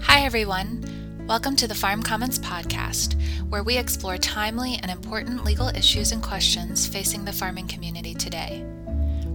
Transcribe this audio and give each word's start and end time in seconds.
Hi, 0.00 0.24
everyone. 0.24 1.24
Welcome 1.28 1.54
to 1.56 1.68
the 1.68 1.74
Farm 1.74 2.02
Commons 2.02 2.38
podcast, 2.38 3.14
where 3.48 3.62
we 3.62 3.76
explore 3.76 4.16
timely 4.16 4.78
and 4.82 4.90
important 4.90 5.44
legal 5.44 5.68
issues 5.68 6.12
and 6.12 6.22
questions 6.22 6.86
facing 6.86 7.24
the 7.24 7.32
farming 7.32 7.68
community 7.68 8.14
today. 8.14 8.64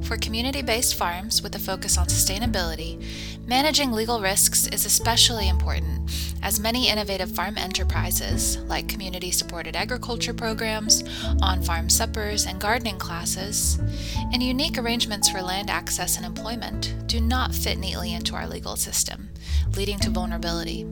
For 0.08 0.16
community 0.16 0.62
based 0.62 0.96
farms 0.96 1.42
with 1.42 1.54
a 1.56 1.60
focus 1.60 1.98
on 1.98 2.08
sustainability, 2.08 3.04
managing 3.46 3.92
legal 3.92 4.22
risks 4.22 4.66
is 4.68 4.86
especially 4.86 5.50
important, 5.50 6.10
as 6.42 6.62
many 6.62 6.88
innovative 6.88 7.30
farm 7.30 7.58
enterprises, 7.58 8.56
like 8.70 8.88
community 8.88 9.32
supported 9.32 9.76
agriculture 9.76 10.34
programs, 10.34 11.04
on 11.42 11.62
farm 11.62 11.90
suppers, 11.90 12.46
and 12.46 12.62
gardening 12.62 12.98
classes, 12.98 13.80
and 14.32 14.42
unique 14.42 14.78
arrangements 14.78 15.28
for 15.28 15.42
land 15.42 15.70
access 15.70 16.16
and 16.16 16.26
employment, 16.26 16.96
do 17.08 17.20
not 17.20 17.54
fit 17.54 17.78
neatly 17.78 18.14
into 18.14 18.34
our 18.34 18.48
legal 18.48 18.78
system, 18.78 19.28
leading 19.76 20.00
to 20.00 20.10
vulnerability. 20.10 20.86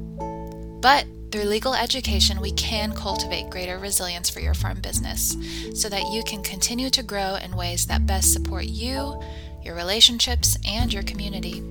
But 0.82 1.08
through 1.32 1.44
legal 1.44 1.74
education, 1.74 2.40
we 2.40 2.52
can 2.54 2.94
cultivate 2.94 3.50
greater 3.50 3.78
resilience 3.78 4.30
for 4.30 4.40
your 4.40 4.54
farm 4.54 4.80
business 4.82 5.36
so 5.74 5.90
that 5.90 6.12
you 6.12 6.24
can 6.24 6.42
continue 6.44 6.90
to 6.92 7.04
grow 7.04 7.36
in 7.36 7.56
ways 7.56 7.86
that 7.88 8.06
best 8.06 8.32
support 8.32 8.66
you, 8.66 9.22
your 9.64 9.76
relationships, 9.76 10.58
and 10.68 10.94
your 10.94 11.04
community. 11.04 11.64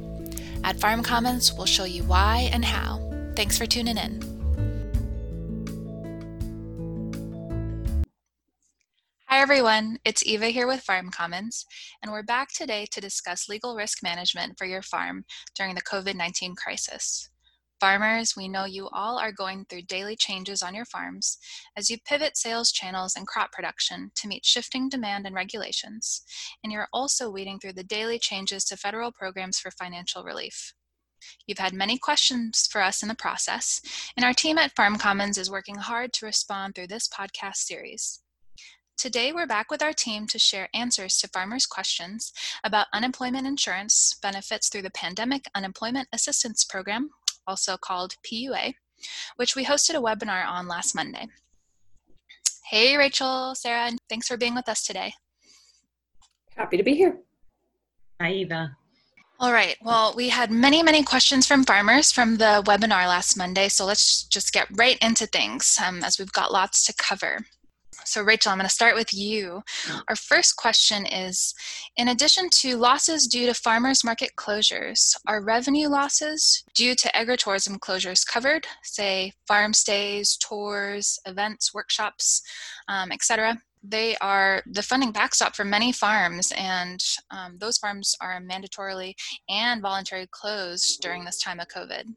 At 0.64 0.80
Farm 0.80 1.02
Commons, 1.02 1.52
we'll 1.52 1.66
show 1.66 1.84
you 1.84 2.02
why 2.04 2.48
and 2.52 2.64
how. 2.64 3.00
Thanks 3.36 3.58
for 3.58 3.66
tuning 3.66 3.96
in. 3.96 4.34
Hi, 9.28 9.40
everyone. 9.40 9.98
It's 10.04 10.24
Eva 10.24 10.46
here 10.46 10.66
with 10.66 10.80
Farm 10.80 11.10
Commons, 11.10 11.66
and 12.02 12.12
we're 12.12 12.22
back 12.22 12.52
today 12.52 12.86
to 12.92 13.00
discuss 13.00 13.48
legal 13.48 13.74
risk 13.74 14.02
management 14.02 14.56
for 14.56 14.64
your 14.64 14.80
farm 14.80 15.24
during 15.56 15.74
the 15.74 15.82
COVID 15.82 16.14
19 16.14 16.54
crisis. 16.54 17.30
Farmers, 17.84 18.34
we 18.34 18.48
know 18.48 18.64
you 18.64 18.88
all 18.94 19.18
are 19.18 19.30
going 19.30 19.66
through 19.66 19.82
daily 19.82 20.16
changes 20.16 20.62
on 20.62 20.74
your 20.74 20.86
farms 20.86 21.36
as 21.76 21.90
you 21.90 21.98
pivot 22.06 22.34
sales 22.34 22.72
channels 22.72 23.14
and 23.14 23.26
crop 23.26 23.52
production 23.52 24.10
to 24.14 24.26
meet 24.26 24.46
shifting 24.46 24.88
demand 24.88 25.26
and 25.26 25.34
regulations, 25.34 26.22
and 26.62 26.72
you're 26.72 26.88
also 26.94 27.28
weeding 27.28 27.58
through 27.58 27.74
the 27.74 27.84
daily 27.84 28.18
changes 28.18 28.64
to 28.64 28.78
federal 28.78 29.12
programs 29.12 29.58
for 29.58 29.70
financial 29.70 30.24
relief. 30.24 30.72
You've 31.46 31.58
had 31.58 31.74
many 31.74 31.98
questions 31.98 32.66
for 32.72 32.80
us 32.80 33.02
in 33.02 33.08
the 33.10 33.14
process, 33.14 33.82
and 34.16 34.24
our 34.24 34.32
team 34.32 34.56
at 34.56 34.74
Farm 34.74 34.96
Commons 34.96 35.36
is 35.36 35.50
working 35.50 35.76
hard 35.76 36.14
to 36.14 36.24
respond 36.24 36.74
through 36.74 36.86
this 36.86 37.06
podcast 37.06 37.56
series. 37.56 38.22
Today, 38.96 39.30
we're 39.30 39.46
back 39.46 39.70
with 39.70 39.82
our 39.82 39.92
team 39.92 40.26
to 40.28 40.38
share 40.38 40.70
answers 40.72 41.18
to 41.18 41.28
farmers' 41.28 41.66
questions 41.66 42.32
about 42.64 42.86
unemployment 42.94 43.46
insurance 43.46 44.16
benefits 44.22 44.70
through 44.70 44.82
the 44.82 44.90
Pandemic 44.90 45.44
Unemployment 45.54 46.08
Assistance 46.14 46.64
Program, 46.64 47.10
also 47.46 47.76
called 47.76 48.16
PUA, 48.24 48.74
which 49.36 49.56
we 49.56 49.64
hosted 49.64 49.94
a 49.94 50.02
webinar 50.02 50.46
on 50.46 50.68
last 50.68 50.94
Monday. 50.94 51.28
Hey, 52.70 52.96
Rachel, 52.96 53.54
Sarah, 53.54 53.86
and 53.86 53.98
thanks 54.08 54.26
for 54.26 54.36
being 54.36 54.54
with 54.54 54.68
us 54.68 54.84
today. 54.84 55.12
Happy 56.56 56.76
to 56.76 56.82
be 56.82 56.94
here. 56.94 57.18
Hi, 58.20 58.32
Eva. 58.32 58.76
All 59.40 59.52
right. 59.52 59.76
Well, 59.82 60.14
we 60.16 60.28
had 60.28 60.50
many, 60.50 60.82
many 60.82 61.02
questions 61.02 61.46
from 61.46 61.64
farmers 61.64 62.12
from 62.12 62.36
the 62.36 62.62
webinar 62.64 63.06
last 63.06 63.36
Monday, 63.36 63.68
so 63.68 63.84
let's 63.84 64.22
just 64.24 64.52
get 64.52 64.68
right 64.72 64.96
into 65.02 65.26
things 65.26 65.76
um, 65.84 66.04
as 66.04 66.18
we've 66.18 66.32
got 66.32 66.52
lots 66.52 66.86
to 66.86 66.94
cover. 66.94 67.44
So, 68.06 68.22
Rachel, 68.22 68.52
I'm 68.52 68.58
going 68.58 68.68
to 68.68 68.74
start 68.74 68.94
with 68.94 69.12
you. 69.12 69.62
Our 70.08 70.16
first 70.16 70.56
question 70.56 71.06
is 71.06 71.54
In 71.96 72.08
addition 72.08 72.48
to 72.60 72.76
losses 72.76 73.26
due 73.26 73.46
to 73.46 73.54
farmers 73.54 74.04
market 74.04 74.32
closures, 74.36 75.16
are 75.26 75.42
revenue 75.42 75.88
losses 75.88 76.64
due 76.74 76.94
to 76.94 77.08
agritourism 77.12 77.78
closures 77.78 78.26
covered, 78.26 78.66
say 78.82 79.32
farm 79.46 79.72
stays, 79.72 80.36
tours, 80.36 81.18
events, 81.26 81.72
workshops, 81.72 82.42
um, 82.88 83.10
etc.? 83.12 83.58
They 83.86 84.16
are 84.22 84.62
the 84.66 84.82
funding 84.82 85.12
backstop 85.12 85.54
for 85.54 85.64
many 85.64 85.92
farms, 85.92 86.52
and 86.56 87.04
um, 87.30 87.58
those 87.58 87.76
farms 87.76 88.16
are 88.20 88.40
mandatorily 88.40 89.14
and 89.48 89.82
voluntarily 89.82 90.28
closed 90.30 91.02
during 91.02 91.24
this 91.24 91.38
time 91.38 91.60
of 91.60 91.68
COVID. 91.68 92.14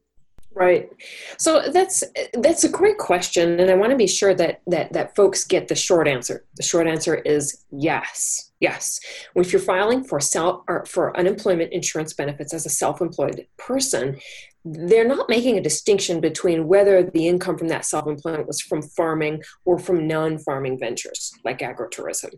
Right. 0.54 0.90
So 1.36 1.70
that's 1.72 2.02
that's 2.32 2.64
a 2.64 2.68
great 2.68 2.98
question, 2.98 3.60
and 3.60 3.70
I 3.70 3.74
want 3.74 3.90
to 3.90 3.96
be 3.96 4.08
sure 4.08 4.34
that 4.34 4.60
that 4.66 4.92
that 4.92 5.14
folks 5.14 5.44
get 5.44 5.68
the 5.68 5.76
short 5.76 6.08
answer. 6.08 6.44
The 6.56 6.64
short 6.64 6.88
answer 6.88 7.16
is 7.16 7.64
yes, 7.70 8.50
yes. 8.58 8.98
If 9.36 9.52
you're 9.52 9.62
filing 9.62 10.02
for 10.02 10.18
self 10.18 10.62
or 10.66 10.84
for 10.86 11.16
unemployment 11.16 11.72
insurance 11.72 12.12
benefits 12.12 12.52
as 12.52 12.66
a 12.66 12.70
self-employed 12.70 13.46
person, 13.56 14.18
they're 14.64 15.06
not 15.06 15.28
making 15.28 15.56
a 15.56 15.62
distinction 15.62 16.20
between 16.20 16.66
whether 16.66 17.02
the 17.02 17.28
income 17.28 17.56
from 17.56 17.68
that 17.68 17.84
self-employment 17.84 18.46
was 18.46 18.60
from 18.60 18.82
farming 18.82 19.42
or 19.64 19.78
from 19.78 20.08
non-farming 20.08 20.78
ventures 20.78 21.32
like 21.44 21.60
agrotourism. 21.60 22.32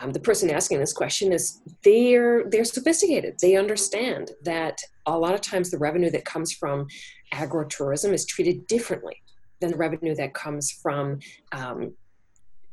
Um, 0.00 0.12
the 0.12 0.20
person 0.20 0.50
asking 0.50 0.78
this 0.78 0.92
question 0.92 1.32
is 1.32 1.60
they're 1.84 2.44
they're 2.48 2.64
sophisticated. 2.64 3.34
They 3.42 3.56
understand 3.56 4.30
that 4.44 4.78
a 5.06 5.18
lot 5.18 5.34
of 5.34 5.40
times 5.40 5.70
the 5.70 5.78
revenue 5.78 6.10
that 6.10 6.24
comes 6.24 6.52
from 6.52 6.86
agrotourism 7.32 8.12
is 8.12 8.24
treated 8.24 8.66
differently 8.66 9.22
than 9.60 9.70
the 9.70 9.76
revenue 9.76 10.14
that 10.14 10.34
comes 10.34 10.70
from 10.70 11.20
um, 11.52 11.94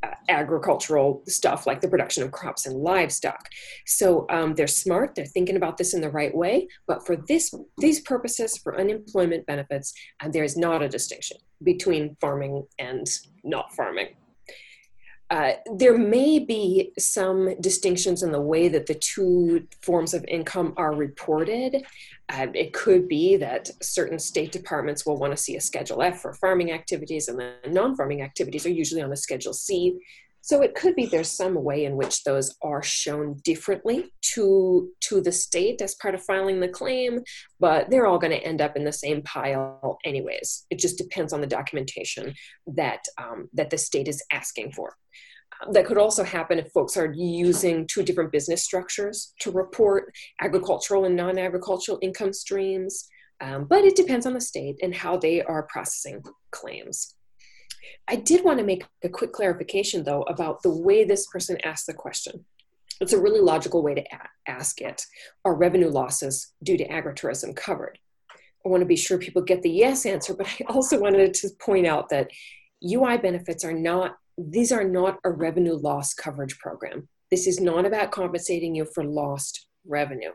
uh, 0.01 0.11
agricultural 0.29 1.21
stuff 1.27 1.67
like 1.67 1.81
the 1.81 1.87
production 1.87 2.23
of 2.23 2.31
crops 2.31 2.65
and 2.65 2.75
livestock. 2.77 3.49
So 3.85 4.25
um, 4.29 4.55
they're 4.55 4.67
smart. 4.67 5.13
They're 5.13 5.25
thinking 5.25 5.57
about 5.57 5.77
this 5.77 5.93
in 5.93 6.01
the 6.01 6.09
right 6.09 6.33
way. 6.33 6.67
But 6.87 7.05
for 7.05 7.15
this 7.15 7.53
these 7.79 7.99
purposes, 8.01 8.57
for 8.57 8.79
unemployment 8.79 9.45
benefits, 9.45 9.93
uh, 10.21 10.29
there 10.29 10.43
is 10.43 10.55
not 10.55 10.81
a 10.81 10.89
distinction 10.89 11.37
between 11.63 12.15
farming 12.21 12.65
and 12.79 13.07
not 13.43 13.73
farming. 13.75 14.15
Uh, 15.29 15.53
there 15.75 15.97
may 15.97 16.39
be 16.39 16.91
some 16.97 17.53
distinctions 17.61 18.23
in 18.23 18.31
the 18.31 18.41
way 18.41 18.67
that 18.67 18.87
the 18.87 18.95
two 18.95 19.67
forms 19.81 20.15
of 20.15 20.25
income 20.27 20.73
are 20.75 20.95
reported. 20.95 21.85
Uh, 22.29 22.47
it 22.55 22.73
could 22.73 23.07
be 23.07 23.35
that 23.37 23.69
certain 23.81 24.17
state 24.17 24.51
departments 24.51 25.05
will 25.05 25.17
want 25.17 25.31
to 25.31 25.37
see 25.37 25.55
a 25.55 25.61
Schedule 25.61 26.01
F 26.01 26.19
for 26.21 26.33
farming 26.33 26.71
activities, 26.71 27.27
and 27.27 27.39
then 27.39 27.53
non 27.67 27.95
farming 27.95 28.23
activities 28.23 28.65
are 28.65 28.71
usually 28.71 29.01
on 29.01 29.11
a 29.11 29.17
Schedule 29.17 29.53
C. 29.53 29.99
So 30.41 30.61
it 30.61 30.75
could 30.75 30.95
be 30.95 31.05
there's 31.05 31.29
some 31.29 31.63
way 31.63 31.85
in 31.85 31.95
which 31.95 32.23
those 32.23 32.55
are 32.61 32.81
shown 32.81 33.39
differently 33.43 34.11
to, 34.33 34.89
to 35.01 35.21
the 35.21 35.31
state 35.31 35.81
as 35.81 35.95
part 35.95 36.15
of 36.15 36.23
filing 36.23 36.59
the 36.59 36.67
claim, 36.67 37.21
but 37.59 37.89
they're 37.89 38.07
all 38.07 38.19
going 38.19 38.31
to 38.31 38.43
end 38.43 38.61
up 38.61 38.75
in 38.75 38.83
the 38.83 38.91
same 38.91 39.21
pile 39.21 39.97
anyways. 40.05 40.65
It 40.69 40.79
just 40.79 40.97
depends 40.97 41.33
on 41.33 41.41
the 41.41 41.47
documentation 41.47 42.33
that, 42.67 43.03
um, 43.17 43.49
that 43.53 43.69
the 43.69 43.77
state 43.77 44.07
is 44.07 44.23
asking 44.31 44.71
for 44.71 44.95
that 45.71 45.85
could 45.85 45.97
also 45.97 46.23
happen 46.23 46.57
if 46.57 46.71
folks 46.71 46.95
are 46.95 47.11
using 47.13 47.85
two 47.85 48.03
different 48.03 48.31
business 48.31 48.63
structures 48.63 49.33
to 49.41 49.51
report 49.51 50.13
agricultural 50.41 51.05
and 51.05 51.15
non 51.15 51.37
agricultural 51.37 51.99
income 52.01 52.33
streams. 52.33 53.07
Um, 53.41 53.65
but 53.65 53.85
it 53.85 53.95
depends 53.95 54.25
on 54.25 54.33
the 54.33 54.41
state 54.41 54.77
and 54.81 54.93
how 54.93 55.17
they 55.17 55.41
are 55.41 55.63
processing 55.63 56.21
claims. 56.51 57.15
I 58.07 58.15
did 58.15 58.43
want 58.43 58.59
to 58.59 58.65
make 58.65 58.85
a 59.03 59.09
quick 59.09 59.33
clarification, 59.33 60.03
though, 60.03 60.23
about 60.23 60.61
the 60.63 60.75
way 60.75 61.03
this 61.03 61.27
person 61.27 61.57
asked 61.63 61.87
the 61.87 61.93
question. 61.93 62.45
It's 63.01 63.13
a 63.13 63.21
really 63.21 63.39
logical 63.39 63.81
way 63.81 63.95
to 63.95 64.01
a- 64.01 64.49
ask 64.49 64.81
it. 64.81 65.03
Are 65.45 65.55
revenue 65.55 65.89
losses 65.89 66.53
due 66.63 66.77
to 66.77 66.87
agritourism 66.87 67.55
covered? 67.55 67.97
I 68.65 68.69
want 68.69 68.81
to 68.81 68.87
be 68.87 68.97
sure 68.97 69.17
people 69.17 69.41
get 69.41 69.61
the 69.61 69.69
yes 69.69 70.05
answer, 70.05 70.33
but 70.33 70.47
I 70.47 70.65
also 70.67 70.99
wanted 70.99 71.33
to 71.35 71.49
point 71.59 71.87
out 71.87 72.09
that 72.09 72.29
UI 72.83 73.17
benefits 73.17 73.63
are 73.63 73.73
not 73.73 74.15
these 74.41 74.71
are 74.71 74.85
not 74.85 75.19
a 75.25 75.31
revenue 75.31 75.75
loss 75.75 76.13
coverage 76.13 76.57
program. 76.59 77.09
This 77.29 77.45
is 77.45 77.59
not 77.59 77.85
about 77.85 78.11
compensating 78.11 78.73
you 78.73 78.85
for 78.85 79.03
lost 79.03 79.67
revenue. 79.85 80.31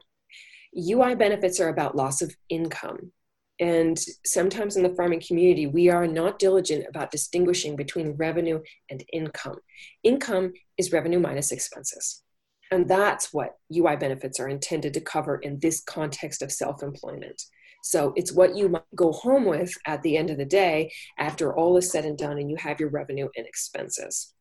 UI 0.76 1.14
benefits 1.14 1.58
are 1.58 1.68
about 1.68 1.96
loss 1.96 2.20
of 2.20 2.34
income. 2.50 3.12
And 3.60 3.98
sometimes 4.26 4.76
in 4.76 4.82
the 4.82 4.94
farming 4.96 5.22
community, 5.26 5.66
we 5.66 5.88
are 5.88 6.06
not 6.06 6.38
diligent 6.38 6.86
about 6.88 7.12
distinguishing 7.12 7.76
between 7.76 8.16
revenue 8.16 8.60
and 8.90 9.04
income. 9.12 9.58
Income 10.02 10.54
is 10.76 10.92
revenue 10.92 11.20
minus 11.20 11.52
expenses. 11.52 12.22
And 12.70 12.88
that's 12.88 13.32
what 13.32 13.56
UI 13.74 13.96
benefits 13.96 14.40
are 14.40 14.48
intended 14.48 14.94
to 14.94 15.00
cover 15.00 15.36
in 15.36 15.60
this 15.60 15.80
context 15.80 16.42
of 16.42 16.50
self 16.50 16.82
employment. 16.82 17.40
So 17.84 18.12
it's 18.16 18.32
what 18.32 18.56
you 18.56 18.70
might 18.70 18.82
go 18.96 19.12
home 19.12 19.44
with 19.44 19.72
at 19.86 20.02
the 20.02 20.16
end 20.16 20.30
of 20.30 20.38
the 20.38 20.44
day 20.44 20.90
after 21.18 21.54
all 21.54 21.76
is 21.76 21.92
said 21.92 22.04
and 22.04 22.18
done 22.18 22.38
and 22.38 22.50
you 22.50 22.56
have 22.56 22.80
your 22.80 22.88
revenue 22.88 23.28
and 23.36 23.46
expenses. 23.46 24.33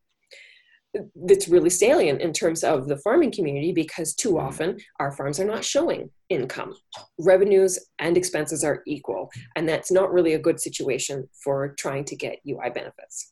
That's 1.15 1.47
really 1.47 1.69
salient 1.69 2.21
in 2.21 2.33
terms 2.33 2.63
of 2.63 2.87
the 2.87 2.97
farming 2.97 3.31
community 3.31 3.71
because 3.71 4.13
too 4.13 4.33
mm-hmm. 4.33 4.47
often 4.47 4.77
our 4.99 5.11
farms 5.11 5.39
are 5.39 5.45
not 5.45 5.65
showing 5.65 6.09
income. 6.29 6.75
Revenues 7.19 7.79
and 7.99 8.17
expenses 8.17 8.63
are 8.63 8.83
equal, 8.85 9.29
and 9.55 9.67
that's 9.67 9.91
not 9.91 10.13
really 10.13 10.33
a 10.33 10.39
good 10.39 10.59
situation 10.59 11.27
for 11.43 11.75
trying 11.77 12.05
to 12.05 12.15
get 12.15 12.39
UI 12.47 12.69
benefits. 12.69 13.31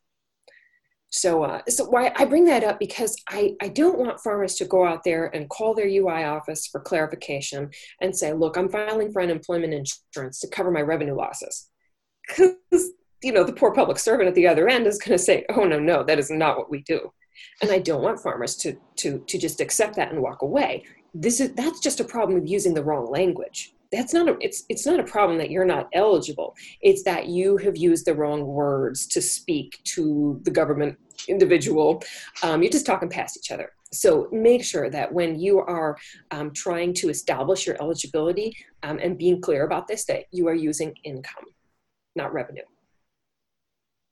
So, 1.13 1.43
uh, 1.43 1.61
so 1.67 1.89
why 1.89 2.13
I 2.15 2.23
bring 2.23 2.45
that 2.45 2.63
up 2.63 2.79
because 2.79 3.17
I, 3.27 3.55
I 3.61 3.67
don't 3.67 3.99
want 3.99 4.21
farmers 4.21 4.55
to 4.55 4.65
go 4.65 4.85
out 4.85 5.03
there 5.03 5.25
and 5.35 5.49
call 5.49 5.73
their 5.73 5.87
UI 5.87 6.23
office 6.23 6.67
for 6.67 6.79
clarification 6.79 7.69
and 7.99 8.15
say, 8.15 8.31
look, 8.31 8.55
I'm 8.55 8.69
filing 8.69 9.11
for 9.11 9.21
unemployment 9.21 9.73
insurance 9.73 10.39
to 10.39 10.47
cover 10.47 10.71
my 10.71 10.79
revenue 10.79 11.15
losses. 11.15 11.69
because 12.27 12.91
you 13.23 13.31
know 13.31 13.43
the 13.43 13.53
poor 13.53 13.73
public 13.73 13.99
servant 13.99 14.27
at 14.27 14.35
the 14.35 14.47
other 14.47 14.67
end 14.67 14.87
is 14.87 14.97
going 14.97 15.17
to 15.17 15.23
say 15.23 15.45
oh 15.49 15.63
no 15.63 15.79
no 15.79 16.03
that 16.03 16.19
is 16.19 16.29
not 16.29 16.57
what 16.57 16.69
we 16.69 16.81
do 16.83 17.11
and 17.61 17.71
i 17.71 17.79
don't 17.79 18.03
want 18.03 18.19
farmers 18.19 18.55
to 18.55 18.77
to 19.01 19.19
to 19.27 19.37
just 19.37 19.59
accept 19.59 19.95
that 19.95 20.11
and 20.11 20.21
walk 20.21 20.41
away. 20.41 20.83
This 21.13 21.39
is 21.39 21.53
that's 21.53 21.79
just 21.79 21.99
a 21.99 22.03
problem 22.03 22.37
of 22.37 22.47
using 22.47 22.73
the 22.73 22.83
wrong 22.83 23.09
language. 23.09 23.73
That's 23.91 24.13
not 24.13 24.29
a 24.29 24.37
it's 24.39 24.63
it's 24.69 24.85
not 24.85 24.99
a 24.99 25.03
problem 25.03 25.37
that 25.39 25.51
you're 25.51 25.65
not 25.65 25.89
eligible. 25.93 26.55
It's 26.81 27.03
that 27.03 27.27
you 27.27 27.57
have 27.57 27.75
used 27.75 28.05
the 28.05 28.15
wrong 28.15 28.45
words 28.45 29.07
to 29.07 29.21
speak 29.21 29.81
to 29.95 30.39
the 30.43 30.51
government 30.51 30.97
individual. 31.27 32.03
Um, 32.43 32.61
you're 32.61 32.71
just 32.71 32.85
talking 32.85 33.09
past 33.09 33.37
each 33.37 33.51
other. 33.51 33.71
So 33.93 34.29
make 34.31 34.63
sure 34.63 34.89
that 34.89 35.11
when 35.11 35.37
you 35.37 35.59
are 35.59 35.97
um, 36.31 36.51
trying 36.53 36.93
to 36.95 37.09
establish 37.09 37.67
your 37.67 37.75
eligibility 37.81 38.55
um, 38.83 38.99
and 38.99 39.17
being 39.17 39.41
clear 39.41 39.65
about 39.65 39.87
this 39.87 40.05
that 40.05 40.23
you 40.31 40.47
are 40.47 40.55
using 40.55 40.95
income 41.03 41.45
not 42.15 42.33
revenue. 42.33 42.63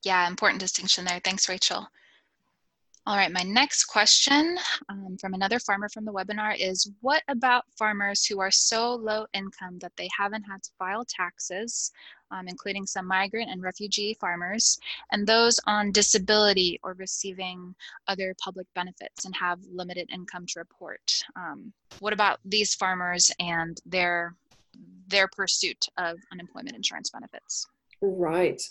Yeah 0.04 0.28
important 0.28 0.60
distinction 0.60 1.04
there. 1.06 1.20
Thanks 1.24 1.48
rachel 1.48 1.86
all 3.10 3.16
right, 3.16 3.32
my 3.32 3.42
next 3.42 3.86
question 3.86 4.56
um, 4.88 5.16
from 5.20 5.34
another 5.34 5.58
farmer 5.58 5.88
from 5.88 6.04
the 6.04 6.12
webinar 6.12 6.54
is 6.56 6.92
what 7.00 7.24
about 7.26 7.64
farmers 7.76 8.24
who 8.24 8.38
are 8.38 8.52
so 8.52 8.94
low 8.94 9.26
income 9.34 9.80
that 9.80 9.90
they 9.96 10.08
haven't 10.16 10.44
had 10.44 10.62
to 10.62 10.70
file 10.78 11.04
taxes, 11.04 11.90
um, 12.30 12.46
including 12.46 12.86
some 12.86 13.08
migrant 13.08 13.50
and 13.50 13.64
refugee 13.64 14.14
farmers, 14.20 14.78
and 15.10 15.26
those 15.26 15.58
on 15.66 15.90
disability 15.90 16.78
or 16.84 16.92
receiving 16.92 17.74
other 18.06 18.32
public 18.40 18.68
benefits 18.76 19.24
and 19.24 19.34
have 19.34 19.58
limited 19.72 20.08
income 20.12 20.46
to 20.46 20.60
report? 20.60 21.20
Um, 21.34 21.72
what 21.98 22.12
about 22.12 22.38
these 22.44 22.76
farmers 22.76 23.32
and 23.40 23.76
their, 23.84 24.36
their 25.08 25.26
pursuit 25.26 25.84
of 25.98 26.16
unemployment 26.30 26.76
insurance 26.76 27.10
benefits? 27.10 27.66
Right. 28.00 28.62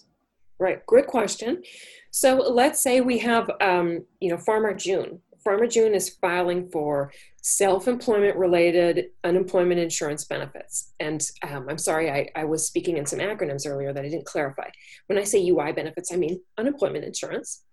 Right, 0.60 0.86
great 0.86 1.08
question. 1.08 1.64
So 2.12 2.36
let's 2.36 2.82
say 2.82 3.02
we 3.02 3.20
have, 3.20 3.50
um, 3.62 4.06
you 4.20 4.30
know, 4.30 4.38
Farmer 4.38 4.74
June. 4.74 5.22
Farmer 5.44 5.68
June 5.68 5.96
is 5.96 6.10
filing 6.10 6.70
for 6.70 7.14
self-employment 7.42 8.36
related 8.36 9.06
unemployment 9.24 9.80
insurance 9.80 10.26
benefits. 10.26 10.94
And 11.00 11.26
um, 11.44 11.68
I'm 11.70 11.78
sorry, 11.78 12.12
I, 12.12 12.30
I, 12.36 12.44
was 12.44 12.68
speaking 12.68 12.98
in 12.98 13.06
some 13.06 13.20
acronyms 13.20 13.66
earlier 13.66 13.94
that 13.94 14.04
I 14.04 14.10
didn't 14.10 14.26
clarify. 14.26 14.70
When 15.08 15.18
I 15.18 15.24
say 15.24 15.48
UI 15.48 15.72
benefits, 15.72 16.12
I 16.12 16.18
mean 16.18 16.42
unemployment 16.58 17.06
insurance. 17.06 17.64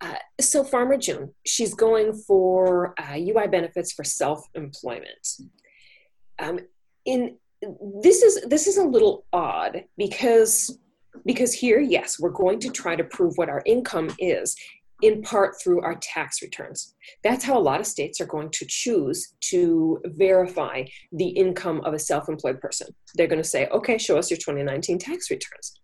Uh, 0.00 0.14
so 0.40 0.64
Farmer 0.64 0.96
June, 0.96 1.34
she's 1.44 1.74
going 1.74 2.14
for 2.14 2.94
uh, 2.98 3.16
UI 3.16 3.48
benefits 3.48 3.92
for 3.92 4.04
self-employment. 4.04 5.28
Um, 6.38 6.60
in 7.04 7.36
this 8.02 8.22
is 8.22 8.42
this 8.48 8.66
is 8.66 8.78
a 8.78 8.84
little 8.84 9.26
odd 9.34 9.84
because 9.98 10.78
because 11.24 11.52
here, 11.52 11.80
yes, 11.80 12.18
we're 12.18 12.30
going 12.30 12.58
to 12.60 12.70
try 12.70 12.96
to 12.96 13.04
prove 13.04 13.36
what 13.36 13.48
our 13.48 13.62
income 13.66 14.10
is 14.18 14.56
in 15.02 15.22
part 15.22 15.54
through 15.60 15.80
our 15.80 15.94
tax 15.96 16.42
returns. 16.42 16.94
That's 17.24 17.44
how 17.44 17.58
a 17.58 17.60
lot 17.60 17.80
of 17.80 17.86
states 17.86 18.20
are 18.20 18.26
going 18.26 18.50
to 18.50 18.66
choose 18.68 19.34
to 19.50 20.00
verify 20.04 20.84
the 21.12 21.28
income 21.28 21.80
of 21.84 21.94
a 21.94 21.98
self 21.98 22.28
employed 22.28 22.60
person. 22.60 22.88
They're 23.14 23.26
going 23.26 23.42
to 23.42 23.48
say, 23.48 23.66
okay, 23.68 23.98
show 23.98 24.18
us 24.18 24.30
your 24.30 24.38
2019 24.38 24.98
tax 24.98 25.30
returns. 25.30 25.74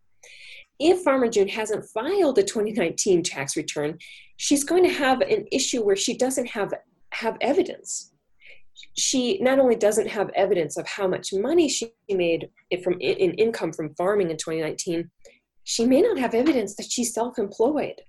If 0.79 1.03
Farmer 1.03 1.29
June 1.29 1.49
hasn't 1.49 1.87
filed 1.95 2.39
a 2.39 2.43
2019 2.43 3.23
tax 3.23 3.57
return, 3.57 3.99
she's 4.37 4.65
going 4.65 4.85
to 4.85 4.91
have 4.91 5.23
an 5.23 5.47
issue 5.51 5.83
where 5.83 5.97
she 5.97 6.17
doesn't 6.17 6.49
have, 6.49 6.75
have 7.13 7.39
evidence. 7.41 8.13
She 8.97 9.39
not 9.41 9.59
only 9.59 9.77
doesn't 9.77 10.09
have 10.09 10.31
evidence 10.35 10.77
of 10.77 10.87
how 10.87 11.07
much 11.07 11.33
money 11.33 11.69
she 11.69 11.93
made 12.11 12.49
from 12.83 12.95
in 13.01 13.35
income 13.35 13.73
from 13.73 13.95
farming 13.95 14.31
in 14.31 14.37
2019, 14.37 15.11
she 15.65 15.87
may 15.87 16.01
not 16.01 16.19
have 16.19 16.35
evidence 16.35 16.77
that 16.77 16.91
she's 16.91 17.13
self 17.13 17.39
employed. 17.39 18.01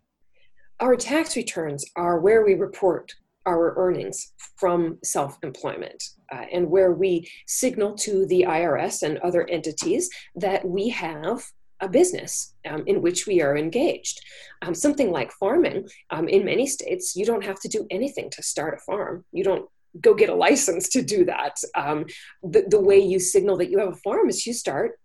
Our 0.79 0.95
tax 0.95 1.35
returns 1.35 1.85
are 1.95 2.19
where 2.19 2.45
we 2.45 2.53
report 2.53 3.13
our 3.47 3.73
earnings 3.77 4.33
from 4.57 4.99
self 5.03 5.37
employment 5.41 6.03
uh, 6.31 6.45
and 6.51 6.69
where 6.69 6.91
we 6.91 7.27
signal 7.47 7.95
to 7.95 8.25
the 8.27 8.45
IRS 8.47 9.01
and 9.01 9.17
other 9.19 9.49
entities 9.49 10.09
that 10.35 10.67
we 10.67 10.89
have 10.89 11.43
a 11.79 11.87
business 11.87 12.55
um, 12.69 12.83
in 12.87 13.01
which 13.01 13.27
we 13.27 13.41
are 13.41 13.55
engaged. 13.55 14.19
Um, 14.63 14.73
something 14.73 15.11
like 15.11 15.31
farming, 15.31 15.87
um, 16.09 16.27
in 16.27 16.43
many 16.43 16.67
states, 16.67 17.15
you 17.15 17.25
don't 17.25 17.43
have 17.43 17.59
to 17.61 17.67
do 17.67 17.85
anything 17.89 18.29
to 18.31 18.43
start 18.43 18.75
a 18.75 18.83
farm. 18.83 19.25
You 19.31 19.43
don't 19.43 19.69
go 20.01 20.13
get 20.13 20.29
a 20.29 20.35
license 20.35 20.89
to 20.89 21.01
do 21.01 21.25
that. 21.25 21.55
Um, 21.75 22.05
the, 22.43 22.65
the 22.67 22.79
way 22.79 22.99
you 22.99 23.19
signal 23.19 23.57
that 23.57 23.69
you 23.69 23.79
have 23.79 23.89
a 23.89 23.95
farm 23.95 24.29
is 24.29 24.45
you 24.45 24.53
start 24.53 24.99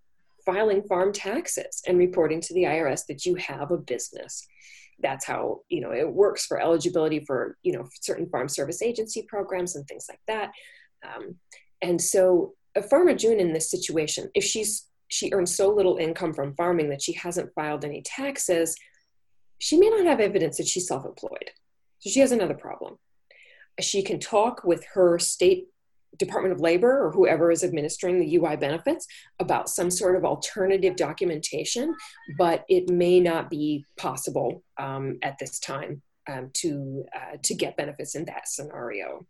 filing 0.45 0.83
farm 0.83 1.13
taxes 1.13 1.83
and 1.87 1.99
reporting 1.99 2.41
to 2.41 2.55
the 2.55 2.65
IRS 2.65 3.07
that 3.07 3.25
you 3.25 3.37
have 3.37 3.71
a 3.71 3.79
business. 3.79 4.47
That's 5.01 5.25
how 5.25 5.61
you 5.69 5.81
know 5.81 5.93
it 5.93 6.09
works 6.13 6.47
for 6.47 6.61
eligibility 6.61 7.21
for 7.21 7.57
you 7.63 7.73
know 7.73 7.89
certain 8.01 8.29
farm 8.29 8.49
service 8.49 8.83
agency 8.83 9.27
programs 9.29 9.75
and 9.75 9.87
things 9.87 10.07
like 10.09 10.21
that. 10.29 10.53
Um, 11.05 11.37
and 11.81 12.01
so, 12.01 12.55
a 12.77 12.83
farmer 12.83 13.15
June 13.15 13.41
in 13.41 13.53
this 13.53 13.71
situation, 13.71 14.31
if 14.35 14.45
she's 14.45 14.87
she 15.09 15.31
earns 15.33 15.55
so 15.55 15.69
little 15.69 15.97
income 15.97 16.33
from 16.33 16.55
farming 16.55 16.89
that 16.91 17.03
she 17.03 17.13
hasn't 17.13 17.53
filed 17.55 17.85
any 17.85 18.03
taxes, 18.03 18.77
she 19.59 19.77
may 19.77 19.91
not 19.91 20.07
have 20.07 20.21
evidence 20.21 20.57
that 20.57 20.67
she's 20.67 20.89
self-employed. 20.89 21.51
So 21.99 22.11
she 22.11 22.21
has 22.21 22.33
another 22.33 22.55
problem. 22.55 22.99
She 23.81 24.03
can 24.03 24.21
talk 24.21 24.65
with 24.65 24.85
her 24.95 25.19
state 25.19 25.69
Department 26.19 26.55
of 26.55 26.61
Labor 26.61 27.05
or 27.05 27.11
whoever 27.11 27.51
is 27.51 27.65
administering 27.65 28.21
the 28.21 28.37
UI 28.37 28.57
benefits 28.57 29.07
about 29.39 29.69
some 29.69 29.91
sort 29.91 30.17
of 30.17 30.25
alternative 30.25 30.97
documentation, 30.97 31.95
but 32.37 32.65
it 32.69 32.91
may 32.91 33.19
not 33.19 33.49
be 33.49 33.85
possible 33.97 34.63
um, 34.79 35.19
at 35.23 35.39
this 35.39 35.59
time 35.59 36.03
um, 36.29 36.51
to, 36.55 37.05
uh, 37.15 37.37
to 37.43 37.55
get 37.55 37.77
benefits 37.77 38.15
in 38.15 38.25
that 38.27 38.47
scenario. 38.47 39.27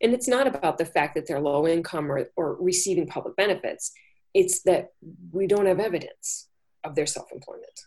And 0.00 0.12
it's 0.12 0.28
not 0.28 0.46
about 0.46 0.78
the 0.78 0.84
fact 0.84 1.14
that 1.14 1.26
they're 1.26 1.40
low 1.40 1.66
income 1.66 2.10
or, 2.10 2.28
or 2.36 2.56
receiving 2.60 3.06
public 3.06 3.36
benefits, 3.36 3.92
it's 4.34 4.62
that 4.62 4.88
we 5.30 5.46
don't 5.46 5.66
have 5.66 5.80
evidence 5.80 6.48
of 6.84 6.94
their 6.94 7.06
self 7.06 7.32
employment. 7.32 7.80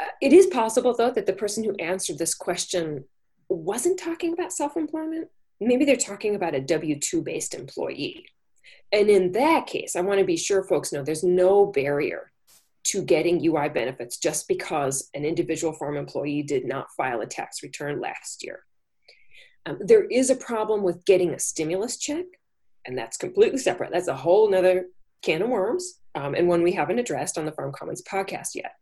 Uh, 0.00 0.06
it 0.22 0.32
is 0.32 0.46
possible, 0.46 0.94
though, 0.96 1.10
that 1.10 1.26
the 1.26 1.32
person 1.32 1.64
who 1.64 1.74
answered 1.76 2.18
this 2.18 2.34
question 2.34 3.04
wasn't 3.56 3.98
talking 3.98 4.32
about 4.32 4.52
self 4.52 4.76
employment 4.76 5.28
maybe 5.60 5.84
they're 5.84 5.96
talking 5.96 6.34
about 6.34 6.54
a 6.54 6.60
W 6.60 6.98
2 6.98 7.22
based 7.22 7.54
employee. 7.54 8.26
And 8.92 9.08
in 9.08 9.32
that 9.32 9.66
case, 9.66 9.94
I 9.94 10.00
want 10.00 10.18
to 10.18 10.24
be 10.24 10.36
sure 10.36 10.64
folks 10.64 10.92
know 10.92 11.02
there's 11.02 11.22
no 11.22 11.66
barrier 11.66 12.32
to 12.84 13.02
getting 13.02 13.44
UI 13.44 13.68
benefits 13.68 14.16
just 14.16 14.48
because 14.48 15.10
an 15.14 15.24
individual 15.24 15.72
farm 15.72 15.96
employee 15.96 16.42
did 16.42 16.64
not 16.64 16.90
file 16.96 17.20
a 17.20 17.26
tax 17.26 17.62
return 17.62 18.00
last 18.00 18.42
year. 18.42 18.64
Um, 19.66 19.78
there 19.80 20.04
is 20.04 20.30
a 20.30 20.34
problem 20.34 20.82
with 20.82 21.04
getting 21.04 21.34
a 21.34 21.38
stimulus 21.38 21.98
check, 21.98 22.24
and 22.86 22.96
that's 22.96 23.18
completely 23.18 23.58
separate. 23.58 23.92
That's 23.92 24.08
a 24.08 24.16
whole 24.16 24.50
nother 24.50 24.86
can 25.22 25.42
of 25.42 25.48
worms 25.48 26.00
um, 26.14 26.34
and 26.34 26.48
one 26.48 26.62
we 26.62 26.72
haven't 26.72 26.98
addressed 26.98 27.38
on 27.38 27.44
the 27.44 27.52
Farm 27.52 27.72
Commons 27.72 28.02
podcast 28.02 28.48
yet. 28.54 28.72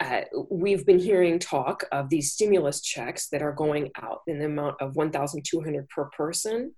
Uh, 0.00 0.22
we've 0.50 0.84
been 0.84 0.98
hearing 0.98 1.38
talk 1.38 1.84
of 1.92 2.10
these 2.10 2.32
stimulus 2.32 2.82
checks 2.82 3.28
that 3.30 3.42
are 3.42 3.52
going 3.52 3.90
out 4.00 4.20
in 4.26 4.38
the 4.38 4.46
amount 4.46 4.76
of 4.80 4.96
1,200 4.96 5.88
per 5.88 6.04
person. 6.16 6.74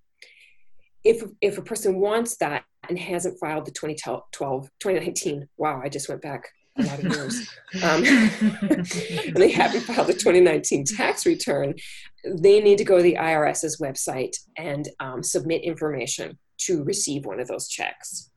If, 1.03 1.23
if 1.41 1.59
a 1.59 1.63
person 1.63 1.99
wants 1.99 2.37
that 2.39 2.65
and 2.89 2.99
hasn't 2.99 3.39
filed 3.41 3.67
the 3.67 3.73
2012, 3.73 4.69
2019, 4.81 5.49
wow, 5.57 5.81
I 5.83 5.89
just 5.89 6.09
went 6.09 6.23
back 6.23 6.49
a 6.79 6.83
lot 6.83 6.99
of 6.99 7.05
years, 7.05 7.51
um, 7.83 8.05
and 9.25 9.37
they 9.37 9.51
haven't 9.51 9.81
filed 9.81 10.07
the 10.07 10.13
2019 10.13 10.85
tax 10.85 11.27
return, 11.27 11.75
they 12.25 12.61
need 12.61 12.79
to 12.79 12.85
go 12.85 12.99
to 12.99 13.03
the 13.03 13.17
IRS's 13.17 13.81
website 13.81 14.37
and 14.57 14.89
um, 15.01 15.23
submit 15.23 15.63
information 15.63 16.39
to 16.59 16.85
receive 16.85 17.25
one 17.25 17.41
of 17.41 17.49
those 17.49 17.69
checks. 17.69 18.30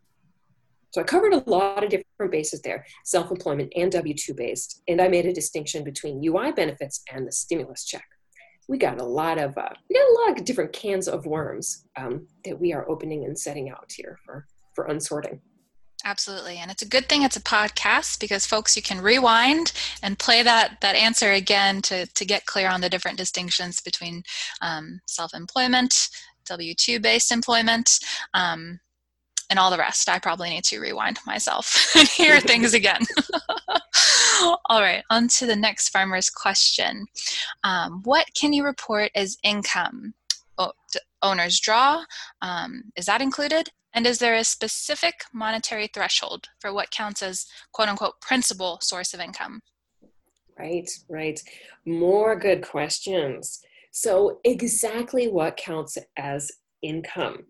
So 0.93 1.01
I 1.01 1.05
covered 1.05 1.33
a 1.33 1.43
lot 1.49 1.83
of 1.83 1.89
different 1.89 2.31
bases 2.31 2.61
there, 2.61 2.85
self-employment 3.03 3.73
and 3.75 3.91
W-2 3.91 4.35
based, 4.35 4.83
and 4.87 5.01
I 5.01 5.07
made 5.07 5.25
a 5.25 5.33
distinction 5.33 5.83
between 5.83 6.23
UI 6.23 6.51
benefits 6.51 7.01
and 7.11 7.27
the 7.27 7.31
stimulus 7.31 7.83
check. 7.83 8.05
We 8.67 8.77
got 8.77 9.01
a 9.01 9.03
lot 9.03 9.39
of 9.39 9.57
uh, 9.57 9.69
we 9.89 9.95
got 9.95 10.07
a 10.07 10.19
lot 10.21 10.39
of 10.39 10.45
different 10.45 10.71
cans 10.71 11.07
of 11.07 11.25
worms 11.25 11.85
um, 11.97 12.27
that 12.45 12.59
we 12.59 12.73
are 12.73 12.87
opening 12.87 13.25
and 13.25 13.37
setting 13.37 13.71
out 13.71 13.91
here 13.93 14.19
for 14.23 14.45
for 14.75 14.85
unsorting. 14.87 15.39
Absolutely, 16.05 16.57
and 16.57 16.69
it's 16.69 16.83
a 16.83 16.87
good 16.87 17.09
thing 17.09 17.23
it's 17.23 17.37
a 17.37 17.41
podcast 17.41 18.19
because 18.19 18.45
folks, 18.45 18.75
you 18.75 18.83
can 18.83 19.01
rewind 19.01 19.73
and 20.03 20.19
play 20.19 20.43
that 20.43 20.77
that 20.81 20.95
answer 20.95 21.31
again 21.31 21.81
to 21.81 22.05
to 22.05 22.23
get 22.23 22.45
clear 22.45 22.69
on 22.69 22.81
the 22.81 22.89
different 22.89 23.17
distinctions 23.17 23.81
between 23.81 24.21
um, 24.61 25.01
self-employment, 25.07 26.09
W 26.45 26.75
two 26.75 26.99
based 26.99 27.31
employment, 27.31 27.99
um, 28.35 28.79
and 29.49 29.59
all 29.59 29.71
the 29.71 29.77
rest. 29.77 30.09
I 30.09 30.19
probably 30.19 30.49
need 30.49 30.63
to 30.65 30.79
rewind 30.79 31.19
myself 31.25 31.91
and 31.95 32.07
hear 32.07 32.39
things 32.39 32.73
again. 32.73 33.01
all 34.65 34.81
right, 34.81 35.03
on 35.09 35.27
to 35.29 35.45
the 35.45 35.55
next 35.55 35.89
farmer's 35.89 36.29
question. 36.29 37.05
Um, 37.63 38.01
what 38.03 38.27
can 38.39 38.53
you 38.53 38.63
report 38.63 39.11
as 39.15 39.37
income? 39.43 40.13
Oh, 40.57 40.71
owner's 41.21 41.59
draw, 41.59 42.03
um, 42.41 42.91
is 42.95 43.07
that 43.07 43.21
included? 43.21 43.69
And 43.95 44.07
is 44.07 44.19
there 44.19 44.35
a 44.35 44.43
specific 44.43 45.13
monetary 45.33 45.87
threshold 45.87 46.47
for 46.59 46.73
what 46.73 46.91
counts 46.91 47.21
as 47.21 47.45
quote 47.71 47.89
unquote 47.89 48.19
principal 48.21 48.79
source 48.81 49.13
of 49.13 49.19
income? 49.19 49.61
Right, 50.57 50.89
right. 51.09 51.39
More 51.85 52.35
good 52.37 52.61
questions. 52.63 53.61
So, 53.91 54.39
exactly 54.43 55.27
what 55.27 55.57
counts 55.57 55.97
as 56.17 56.51
income? 56.81 57.45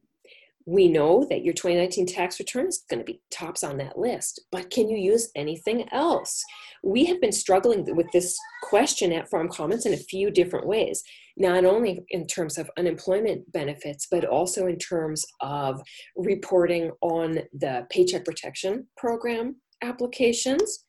We 0.66 0.88
know 0.88 1.26
that 1.30 1.44
your 1.44 1.54
2019 1.54 2.06
tax 2.06 2.40
return 2.40 2.68
is 2.68 2.84
going 2.90 3.00
to 3.00 3.06
be 3.06 3.22
tops 3.32 3.64
on 3.64 3.78
that 3.78 3.98
list, 3.98 4.42
but 4.52 4.70
can 4.70 4.90
you 4.90 4.98
use 4.98 5.30
anything 5.36 5.88
else? 5.92 6.44
We 6.84 7.06
have 7.06 7.20
been 7.20 7.32
struggling 7.32 7.96
with 7.96 8.08
this 8.12 8.38
question 8.64 9.12
at 9.12 9.30
Farm 9.30 9.50
Commons 9.50 9.86
in 9.86 9.94
a 9.94 9.98
few 9.98 10.32
different 10.32 10.68
ways, 10.68 11.04
not 11.38 11.66
only 11.66 12.06
in 12.10 12.28
terms 12.28 12.58
of 12.58 12.70
unemployment 12.78 13.52
benefits, 13.52 14.08
but 14.10 14.26
also 14.26 14.68
in 14.68 14.78
terms 14.78 15.26
of 15.42 15.82
reporting 16.16 16.92
on 17.02 17.40
the 17.54 17.86
Paycheck 17.90 18.26
Protection 18.26 18.88
Program 18.98 19.58
applications. 19.82 20.86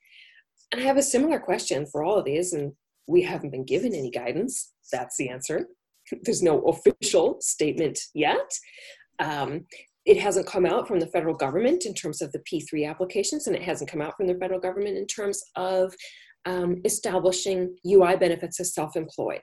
And 0.73 0.81
I 0.81 0.85
have 0.85 0.97
a 0.97 1.03
similar 1.03 1.39
question 1.39 1.87
for 1.87 2.05
all 2.05 2.19
of 2.19 2.25
these, 2.25 2.53
and 2.53 2.73
we 3.07 3.23
haven't 3.23 3.51
been 3.51 3.65
given 3.65 3.95
any 3.95 4.11
guidance. 4.11 4.73
That's 4.93 5.17
the 5.17 5.29
answer. 5.29 5.67
There's 6.23 6.43
no 6.43 6.61
official 6.63 7.39
statement 7.41 7.99
yet. 8.15 8.51
Um, 9.19 9.67
it 10.07 10.19
hasn't 10.19 10.47
come 10.47 10.67
out 10.67 10.87
from 10.87 11.01
the 11.01 11.07
federal 11.07 11.35
government 11.35 11.87
in 11.87 11.95
terms 11.95 12.21
of 12.21 12.31
the 12.33 12.41
P3 12.41 12.89
applications, 12.89 13.47
and 13.47 13.57
it 13.57 13.63
hasn't 13.63 13.91
come 13.91 14.03
out 14.03 14.17
from 14.17 14.27
the 14.27 14.35
federal 14.35 14.61
government 14.61 14.99
in 14.99 15.07
terms 15.07 15.43
of 15.57 15.95
um, 16.47 16.81
establishing 16.85 17.75
UI 17.87 18.17
benefits 18.17 18.61
as 18.61 18.75
self 18.75 18.97
employed. 18.97 19.41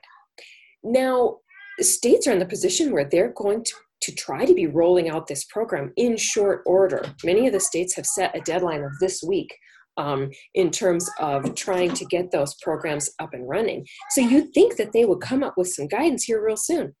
Now, 0.84 1.38
states 1.80 2.26
are 2.26 2.32
in 2.32 2.38
the 2.38 2.46
position 2.46 2.92
where 2.92 3.04
they're 3.04 3.32
going 3.32 3.64
to, 3.64 3.72
to 4.02 4.14
try 4.14 4.44
to 4.44 4.54
be 4.54 4.66
rolling 4.66 5.08
out 5.08 5.26
this 5.26 5.44
program 5.44 5.92
in 5.96 6.16
short 6.16 6.62
order. 6.66 7.04
Many 7.24 7.46
of 7.46 7.52
the 7.52 7.60
states 7.60 7.96
have 7.96 8.06
set 8.06 8.36
a 8.36 8.40
deadline 8.40 8.82
of 8.82 8.92
this 9.00 9.22
week 9.22 9.52
um, 9.96 10.30
in 10.54 10.70
terms 10.70 11.08
of 11.18 11.54
trying 11.54 11.92
to 11.94 12.04
get 12.06 12.30
those 12.30 12.54
programs 12.62 13.10
up 13.18 13.34
and 13.34 13.48
running. 13.48 13.86
So 14.10 14.20
you'd 14.20 14.52
think 14.54 14.76
that 14.76 14.92
they 14.92 15.04
would 15.04 15.20
come 15.20 15.42
up 15.42 15.54
with 15.56 15.68
some 15.68 15.88
guidance 15.88 16.24
here 16.24 16.44
real 16.44 16.56
soon. 16.56 16.94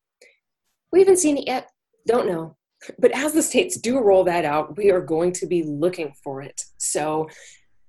We 0.92 1.00
haven't 1.00 1.18
seen 1.18 1.38
it 1.38 1.46
yet. 1.46 1.68
Don't 2.06 2.26
know. 2.28 2.56
But 2.98 3.12
as 3.12 3.32
the 3.32 3.42
states 3.42 3.78
do 3.78 3.98
roll 3.98 4.24
that 4.24 4.44
out, 4.44 4.76
we 4.76 4.90
are 4.90 5.00
going 5.00 5.32
to 5.34 5.46
be 5.46 5.62
looking 5.62 6.14
for 6.22 6.42
it. 6.42 6.64
So, 6.78 7.28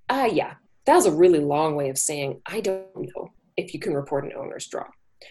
uh, 0.09 0.29
yeah, 0.31 0.53
that 0.85 0.95
was 0.95 1.05
a 1.05 1.11
really 1.11 1.39
long 1.39 1.75
way 1.75 1.89
of 1.89 1.97
saying 1.97 2.41
I 2.45 2.59
don't 2.59 2.85
know 2.95 3.31
if 3.57 3.73
you 3.73 3.79
can 3.79 3.93
report 3.93 4.25
an 4.25 4.33
owner's 4.35 4.67
draw. 4.67 4.87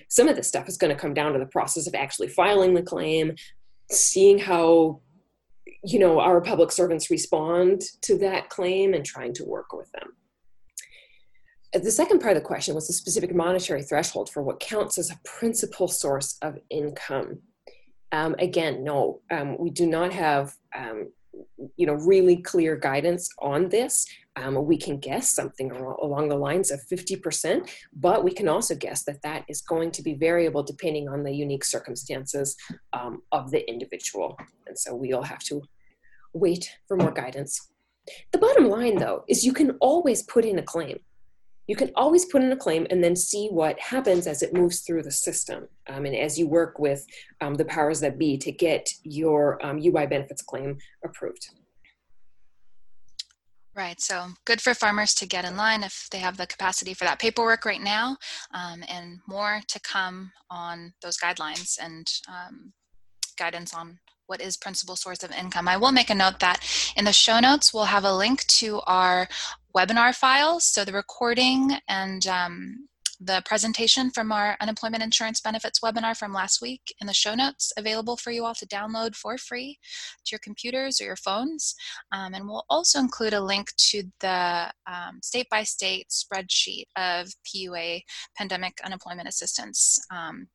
Some 0.09 0.29
of 0.29 0.37
this 0.37 0.49
stuff 0.49 0.69
is 0.69 0.79
going 0.79 0.95
to 0.95 1.01
come 1.01 1.15
down 1.15 1.33
to 1.33 1.39
the 1.39 1.47
process 1.47 1.87
of 1.87 1.95
actually 1.95 2.29
filing 2.29 2.75
the 2.75 2.83
claim, 2.83 3.35
seeing 3.91 4.39
how 4.39 5.01
you 5.85 5.99
know 5.99 6.21
our 6.21 6.41
public 6.41 6.73
servants 6.73 7.11
respond 7.11 7.83
to 8.03 8.17
that 8.19 8.49
claim 8.49 8.95
and 8.95 9.05
trying 9.05 9.35
to 9.35 9.45
work 9.45 9.73
with 9.73 9.91
them. 9.93 10.13
The 11.75 11.91
second 11.91 12.21
part 12.21 12.37
of 12.37 12.43
the 12.43 12.47
question 12.47 12.75
was 12.75 12.87
the 12.87 12.93
specific 12.93 13.35
monetary 13.35 13.83
threshold 13.83 14.29
for 14.29 14.43
what 14.43 14.61
counts 14.61 14.99
as 14.99 15.11
a 15.11 15.19
principal 15.25 15.89
source 15.89 16.37
of 16.43 16.59
income. 16.69 17.41
Um, 18.13 18.37
again, 18.39 18.85
no, 18.85 19.21
um, 19.31 19.57
we 19.59 19.71
do 19.71 19.87
not 19.87 20.13
have 20.13 20.55
um, 20.77 21.09
you 21.77 21.87
know 21.87 21.95
really 21.95 22.37
clear 22.37 22.77
guidance 22.77 23.29
on 23.39 23.69
this. 23.71 24.07
Um, 24.37 24.65
we 24.65 24.79
can 24.79 24.99
guess 24.99 25.31
something 25.31 25.71
along 25.71 26.31
the 26.31 26.37
lines 26.37 26.71
of 26.71 26.81
50%, 26.91 27.71
but 27.93 28.25
we 28.25 28.31
can 28.31 28.49
also 28.49 28.75
guess 28.75 29.05
that 29.05 29.21
that 29.23 29.45
is 29.47 29.61
going 29.61 29.91
to 29.91 30.03
be 30.03 30.15
variable 30.15 30.63
depending 30.63 31.07
on 31.07 31.23
the 31.23 31.33
unique 31.33 31.65
circumstances 31.65 32.57
um, 32.95 33.23
of 33.31 33.51
the 33.51 33.69
individual. 33.69 34.39
And 34.67 34.79
so 34.79 34.95
we'll 34.95 35.23
have 35.23 35.41
to 35.45 35.63
wait 36.33 36.71
for 36.89 36.97
more 36.97 37.13
guidance. 37.13 37.69
The 38.33 38.39
bottom 38.39 38.71
line, 38.71 38.97
though, 38.97 39.25
is 39.29 39.45
you 39.45 39.53
can 39.53 39.73
always 39.81 40.23
put 40.23 40.47
in 40.47 40.59
a 40.59 40.63
claim 40.63 40.99
you 41.73 41.77
can 41.77 41.91
always 41.95 42.27
put 42.27 42.43
in 42.43 42.53
a 42.53 42.57
claim 42.57 42.87
and 42.91 43.03
then 43.03 43.17
see 43.17 43.49
what 43.49 43.81
happens 43.81 44.27
as 44.27 44.43
it 44.43 44.53
moves 44.53 44.81
through 44.81 45.03
the 45.03 45.11
system 45.11 45.67
um, 45.89 46.05
and 46.05 46.15
as 46.15 46.39
you 46.39 46.47
work 46.47 46.79
with 46.79 47.07
um, 47.41 47.55
the 47.55 47.65
powers 47.65 47.99
that 47.99 48.19
be 48.19 48.37
to 48.37 48.53
get 48.53 48.91
your 49.05 49.59
um, 49.65 49.79
ui 49.79 50.07
benefits 50.07 50.43
claim 50.43 50.77
approved. 51.03 51.49
Right, 53.75 53.99
so 54.03 54.27
good 54.45 54.61
for 54.61 54.75
farmers 54.75 55.15
to 55.15 55.27
get 55.27 55.47
in 55.47 55.57
line 55.57 55.83
if 55.83 56.09
they 56.11 56.19
have 56.19 56.37
the 56.37 56.47
capacity 56.47 56.93
for 56.93 57.05
that 57.05 57.19
paperwork 57.19 57.65
right 57.65 57.81
now, 57.81 58.19
um, 58.53 58.85
and 58.87 59.21
more 59.27 59.63
to 59.69 59.81
come 59.81 60.31
on 60.51 60.93
those 61.01 61.17
guidelines 61.17 61.79
and 61.81 62.07
um, 62.29 62.75
guidance 63.39 63.73
on 63.73 63.99
what 64.33 64.41
is 64.41 64.57
principal 64.57 64.97
source 64.97 65.23
of 65.23 65.31
income. 65.33 65.69
I 65.69 65.77
will 65.77 65.93
make 65.93 66.09
a 66.09 66.15
note 66.15 66.41
that 66.41 66.59
in 66.97 67.05
the 67.05 67.13
show 67.13 67.39
notes, 67.39 67.75
we'll 67.75 67.85
have 67.85 68.05
a 68.05 68.17
link 68.17 68.47
to 68.63 68.81
our 68.87 69.29
webinar 69.77 70.15
files. 70.15 70.65
So 70.65 70.87
the 70.87 70.93
recording 70.95 71.73
and 71.87 72.27
um, 72.27 72.89
the 73.21 73.43
presentation 73.45 74.11
from 74.11 74.33
our 74.33 74.57
unemployment 74.63 75.03
insurance 75.03 75.43
benefits 75.43 75.81
webinar 75.81 76.17
from 76.17 76.33
last 76.33 76.63
week 76.63 76.81
in 76.99 77.07
the 77.07 77.13
show 77.13 77.35
notes 77.35 77.75
available 77.77 78.17
for 78.17 78.31
you 78.31 78.47
all 78.47 78.55
to 78.55 78.67
download 78.69 79.15
for 79.15 79.37
free 79.37 79.79
to 80.25 80.31
your 80.33 80.41
computers 80.43 80.99
or 80.99 81.05
your 81.05 81.17
phones. 81.17 81.75
Um, 82.11 82.33
and 82.33 82.49
we'll 82.49 82.65
also 82.71 83.01
include 83.01 83.35
a 83.35 83.41
link 83.41 83.69
to 83.91 84.05
the 84.21 84.73
state 85.23 85.49
by 85.51 85.63
state 85.63 86.07
spreadsheet 86.09 86.85
of 86.97 87.29
PUA 87.45 88.01
pandemic 88.35 88.79
unemployment 88.83 89.29
assistance 89.29 90.01
um, 90.11 90.49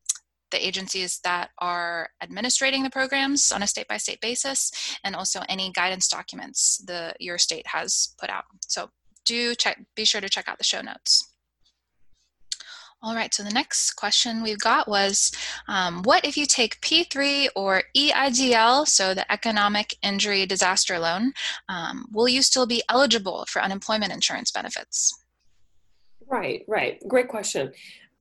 the 0.51 0.65
agencies 0.65 1.19
that 1.23 1.49
are 1.59 2.09
administrating 2.21 2.83
the 2.83 2.89
programs 2.89 3.51
on 3.51 3.63
a 3.63 3.67
state 3.67 3.87
by 3.87 3.97
state 3.97 4.21
basis 4.21 4.71
and 5.03 5.15
also 5.15 5.41
any 5.49 5.71
guidance 5.71 6.07
documents 6.07 6.77
the 6.87 7.13
your 7.19 7.37
state 7.37 7.67
has 7.67 8.15
put 8.19 8.29
out 8.29 8.45
so 8.61 8.89
do 9.25 9.55
check 9.55 9.79
be 9.95 10.05
sure 10.05 10.21
to 10.21 10.29
check 10.29 10.47
out 10.47 10.57
the 10.57 10.63
show 10.63 10.81
notes 10.81 11.33
all 13.03 13.13
right, 13.13 13.31
so 13.31 13.43
the 13.43 13.51
next 13.51 13.91
question 13.93 14.41
we've 14.41 14.59
got 14.59 14.87
was 14.87 15.31
um, 15.67 16.01
What 16.01 16.25
if 16.25 16.35
you 16.35 16.47
take 16.47 16.81
P3 16.81 17.47
or 17.55 17.83
EIDL, 17.95 18.87
so 18.87 19.13
the 19.13 19.31
Economic 19.31 19.95
Injury 20.01 20.47
Disaster 20.47 20.97
Loan, 20.97 21.31
um, 21.69 22.07
will 22.11 22.27
you 22.27 22.41
still 22.41 22.65
be 22.65 22.81
eligible 22.89 23.45
for 23.49 23.61
unemployment 23.61 24.11
insurance 24.11 24.51
benefits? 24.51 25.15
Right, 26.27 26.63
right. 26.67 26.99
Great 27.07 27.27
question 27.27 27.71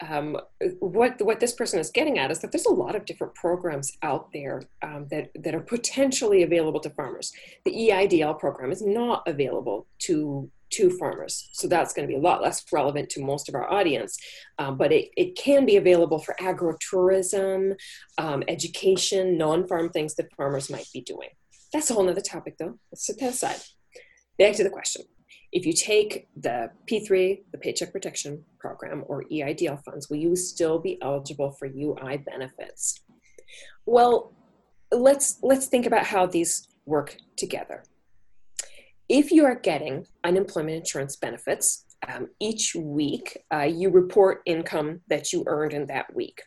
um, 0.00 0.36
what 0.80 1.20
what 1.22 1.40
this 1.40 1.52
person 1.52 1.78
is 1.78 1.90
getting 1.90 2.18
at 2.18 2.30
is 2.30 2.40
that 2.40 2.52
there's 2.52 2.66
a 2.66 2.72
lot 2.72 2.94
of 2.94 3.06
different 3.06 3.34
programs 3.34 3.96
out 4.02 4.30
there 4.32 4.62
um, 4.82 5.06
that 5.10 5.30
that 5.36 5.54
are 5.54 5.60
potentially 5.60 6.42
available 6.42 6.80
to 6.80 6.90
farmers. 6.90 7.32
The 7.64 7.72
EIDL 7.72 8.38
program 8.38 8.72
is 8.72 8.82
not 8.82 9.26
available 9.26 9.86
to 10.00 10.50
to 10.68 10.90
farmers, 10.90 11.48
so 11.52 11.66
that's 11.66 11.94
going 11.94 12.06
to 12.06 12.12
be 12.12 12.18
a 12.18 12.22
lot 12.22 12.42
less 12.42 12.62
relevant 12.72 13.08
to 13.10 13.22
most 13.22 13.48
of 13.48 13.54
our 13.54 13.72
audience. 13.72 14.18
Um, 14.58 14.76
but 14.76 14.92
it, 14.92 15.10
it 15.16 15.36
can 15.36 15.64
be 15.64 15.76
available 15.76 16.18
for 16.18 16.34
agritourism, 16.40 17.76
um, 18.18 18.42
education, 18.48 19.38
non-farm 19.38 19.90
things 19.90 20.16
that 20.16 20.34
farmers 20.36 20.68
might 20.68 20.88
be 20.92 21.00
doing. 21.00 21.28
That's 21.72 21.90
a 21.90 21.94
whole 21.94 22.08
other 22.08 22.20
topic, 22.20 22.56
though. 22.58 22.78
Let's 22.90 23.06
set 23.06 23.18
that 23.20 23.30
aside. 23.30 23.60
Back 24.38 24.54
to 24.56 24.64
the 24.64 24.70
question. 24.70 25.04
If 25.56 25.64
you 25.64 25.72
take 25.72 26.28
the 26.36 26.70
P3, 26.86 27.40
the 27.50 27.56
Paycheck 27.56 27.90
Protection 27.90 28.44
Program, 28.58 29.04
or 29.06 29.24
EIDL 29.32 29.82
funds, 29.84 30.10
will 30.10 30.18
you 30.18 30.36
still 30.36 30.78
be 30.78 31.00
eligible 31.00 31.50
for 31.50 31.66
UI 31.66 32.18
benefits? 32.18 33.00
Well, 33.86 34.34
let's 34.92 35.38
let's 35.42 35.68
think 35.68 35.86
about 35.86 36.04
how 36.04 36.26
these 36.26 36.68
work 36.84 37.16
together. 37.38 37.84
If 39.08 39.32
you 39.32 39.46
are 39.46 39.54
getting 39.54 40.04
unemployment 40.24 40.76
insurance 40.76 41.16
benefits, 41.16 41.86
um, 42.06 42.28
each 42.38 42.74
week 42.74 43.38
uh, 43.50 43.62
you 43.62 43.88
report 43.88 44.42
income 44.44 45.00
that 45.08 45.32
you 45.32 45.42
earned 45.46 45.72
in 45.72 45.86
that 45.86 46.14
week. 46.14 46.42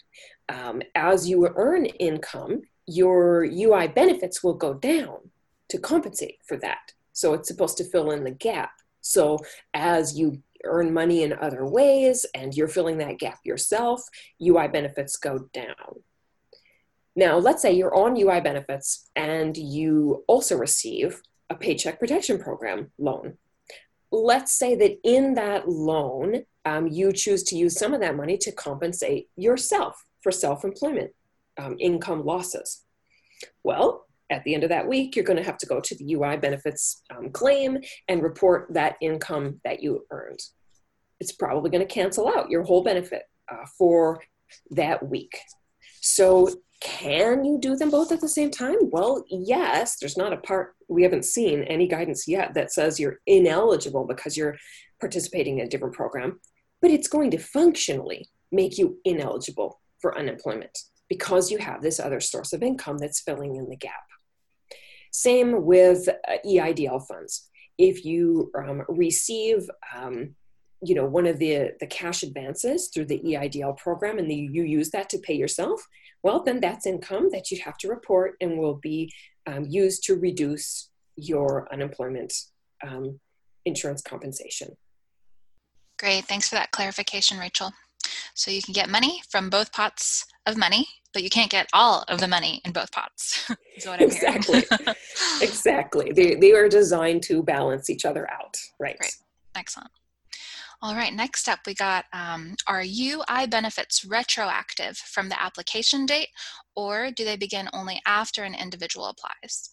Um, 0.49 0.83
as 0.93 1.27
you 1.27 1.49
earn 1.55 1.87
income, 1.87 2.61
your 2.85 3.43
UI 3.43 3.87
benefits 3.87 4.43
will 4.43 4.53
go 4.53 4.75
down 4.75 5.31
to 5.69 5.79
compensate 5.79 6.37
for 6.47 6.57
that. 6.57 6.93
So 7.13 7.33
it's 7.33 7.47
supposed 7.47 7.77
to 7.77 7.83
fill 7.83 8.11
in 8.11 8.23
the 8.23 8.31
gap. 8.31 8.69
So 9.01 9.39
as 9.73 10.17
you 10.17 10.41
earn 10.65 10.93
money 10.93 11.23
in 11.23 11.33
other 11.33 11.65
ways 11.65 12.25
and 12.33 12.53
you're 12.53 12.67
filling 12.67 12.97
that 12.97 13.19
gap 13.19 13.39
yourself, 13.43 14.01
UI 14.41 14.67
benefits 14.67 15.17
go 15.17 15.47
down. 15.53 16.03
Now, 17.15 17.37
let's 17.37 17.61
say 17.61 17.73
you're 17.73 17.95
on 17.95 18.17
UI 18.17 18.39
benefits 18.41 19.09
and 19.15 19.55
you 19.57 20.23
also 20.27 20.57
receive 20.57 21.21
a 21.49 21.55
Paycheck 21.55 21.99
Protection 21.99 22.39
Program 22.39 22.91
loan. 22.97 23.37
Let's 24.11 24.53
say 24.53 24.75
that 24.75 24.97
in 25.03 25.35
that 25.35 25.67
loan, 25.67 26.43
um, 26.65 26.87
you 26.87 27.11
choose 27.11 27.43
to 27.43 27.57
use 27.57 27.77
some 27.77 27.93
of 27.93 28.01
that 28.01 28.15
money 28.15 28.37
to 28.37 28.51
compensate 28.51 29.29
yourself 29.35 30.03
for 30.21 30.31
self 30.31 30.63
employment 30.63 31.11
um, 31.57 31.75
income 31.79 32.25
losses. 32.25 32.83
Well, 33.63 34.05
at 34.29 34.43
the 34.43 34.53
end 34.53 34.63
of 34.63 34.69
that 34.69 34.87
week, 34.87 35.15
you're 35.15 35.25
going 35.25 35.37
to 35.37 35.43
have 35.43 35.57
to 35.57 35.65
go 35.65 35.79
to 35.79 35.95
the 35.95 36.13
UI 36.13 36.37
benefits 36.37 37.03
um, 37.15 37.29
claim 37.31 37.79
and 38.07 38.23
report 38.23 38.67
that 38.73 38.95
income 39.01 39.59
that 39.63 39.81
you 39.81 40.05
earned. 40.11 40.39
It's 41.19 41.31
probably 41.31 41.69
going 41.69 41.85
to 41.85 41.93
cancel 41.93 42.27
out 42.27 42.49
your 42.49 42.63
whole 42.63 42.83
benefit 42.83 43.23
uh, 43.51 43.65
for 43.77 44.21
that 44.71 45.07
week. 45.07 45.37
So 46.01 46.49
can 46.81 47.43
you 47.43 47.57
do 47.59 47.75
them 47.75 47.89
both 47.89 48.11
at 48.11 48.21
the 48.21 48.29
same 48.29 48.51
time? 48.51 48.77
Well, 48.83 49.23
yes. 49.29 49.97
There's 49.99 50.17
not 50.17 50.31
a 50.31 50.37
part, 50.37 50.75
we 50.87 51.03
haven't 51.03 51.25
seen 51.25 51.63
any 51.63 51.87
guidance 51.87 52.27
yet 52.27 52.53
that 52.53 52.71
says 52.71 52.99
you're 52.99 53.19
ineligible 53.27 54.05
because 54.05 54.37
you're 54.37 54.55
participating 54.99 55.59
in 55.59 55.65
a 55.65 55.69
different 55.69 55.95
program, 55.95 56.39
but 56.81 56.91
it's 56.91 57.07
going 57.07 57.31
to 57.31 57.37
functionally 57.37 58.29
make 58.51 58.77
you 58.77 58.97
ineligible 59.05 59.79
for 59.99 60.17
unemployment 60.17 60.77
because 61.09 61.51
you 61.51 61.57
have 61.57 61.81
this 61.81 61.99
other 61.99 62.19
source 62.19 62.53
of 62.53 62.63
income 62.63 62.97
that's 62.97 63.21
filling 63.21 63.55
in 63.55 63.69
the 63.69 63.75
gap. 63.75 63.93
Same 65.11 65.65
with 65.65 66.07
uh, 66.07 66.37
EIDL 66.45 67.05
funds. 67.07 67.49
If 67.77 68.05
you 68.05 68.51
um, 68.57 68.83
receive 68.87 69.69
um, 69.95 70.35
you 70.81 70.95
know 70.95 71.05
one 71.05 71.27
of 71.27 71.39
the 71.39 71.71
the 71.79 71.87
cash 71.87 72.23
advances 72.23 72.89
through 72.93 73.05
the 73.05 73.19
EIDL 73.19 73.77
program 73.77 74.17
and 74.17 74.29
the, 74.29 74.35
you 74.35 74.63
use 74.63 74.89
that 74.91 75.09
to 75.09 75.17
pay 75.17 75.33
yourself 75.33 75.85
well 76.23 76.41
then 76.41 76.61
that's 76.61 76.85
income 76.85 77.27
that 77.31 77.51
you 77.51 77.59
have 77.61 77.77
to 77.77 77.89
report 77.89 78.35
and 78.39 78.57
will 78.57 78.75
be 78.75 79.11
um, 79.45 79.65
used 79.67 80.03
to 80.03 80.15
reduce 80.15 80.89
your 81.17 81.67
unemployment 81.73 82.31
um, 82.85 83.19
insurance 83.65 84.01
compensation. 84.01 84.69
Great. 85.97 86.23
Thanks 86.25 86.47
for 86.47 86.55
that 86.55 86.71
clarification 86.71 87.37
rachel 87.37 87.73
so 88.39 88.51
you 88.51 88.61
can 88.61 88.73
get 88.73 88.89
money 88.89 89.21
from 89.29 89.49
both 89.49 89.71
pots 89.71 90.25
of 90.45 90.57
money 90.57 90.87
but 91.13 91.23
you 91.23 91.29
can't 91.29 91.49
get 91.49 91.67
all 91.73 92.03
of 92.07 92.19
the 92.19 92.27
money 92.27 92.61
in 92.65 92.71
both 92.71 92.91
pots 92.91 93.49
exactly. 93.75 94.63
Exactly. 95.41 96.11
They, 96.11 96.35
they 96.35 96.51
are 96.51 96.67
designed 96.67 97.23
to 97.23 97.41
balance 97.41 97.89
each 97.89 98.03
other 98.03 98.29
out. 98.29 98.57
Right. 98.77 98.97
Great 98.97 99.15
excellent. 99.55 99.91
All 100.81 100.95
right, 100.95 101.13
next 101.13 101.49
up 101.49 101.59
we 101.67 101.73
got 101.73 102.05
um, 102.13 102.55
are 102.67 102.81
UI 102.81 103.47
benefits 103.47 104.05
retroactive 104.05 104.97
from 104.97 105.27
the 105.27 105.41
application 105.41 106.05
date 106.05 106.29
or 106.75 107.11
do 107.11 107.25
they 107.25 107.35
begin 107.35 107.67
only 107.73 108.01
after 108.05 108.43
an 108.43 108.55
individual 108.55 109.07
applies? 109.07 109.71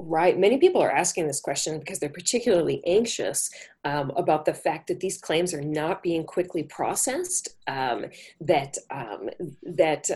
Right. 0.00 0.38
Many 0.38 0.58
people 0.58 0.80
are 0.80 0.92
asking 0.92 1.26
this 1.26 1.40
question 1.40 1.80
because 1.80 1.98
they're 1.98 2.08
particularly 2.08 2.82
anxious 2.86 3.50
um, 3.84 4.12
about 4.16 4.44
the 4.44 4.54
fact 4.54 4.86
that 4.88 5.00
these 5.00 5.20
claims 5.20 5.52
are 5.52 5.60
not 5.60 6.04
being 6.04 6.24
quickly 6.24 6.62
processed. 6.62 7.56
Um, 7.66 8.06
that 8.40 8.76
um, 8.90 9.28
that 9.62 10.08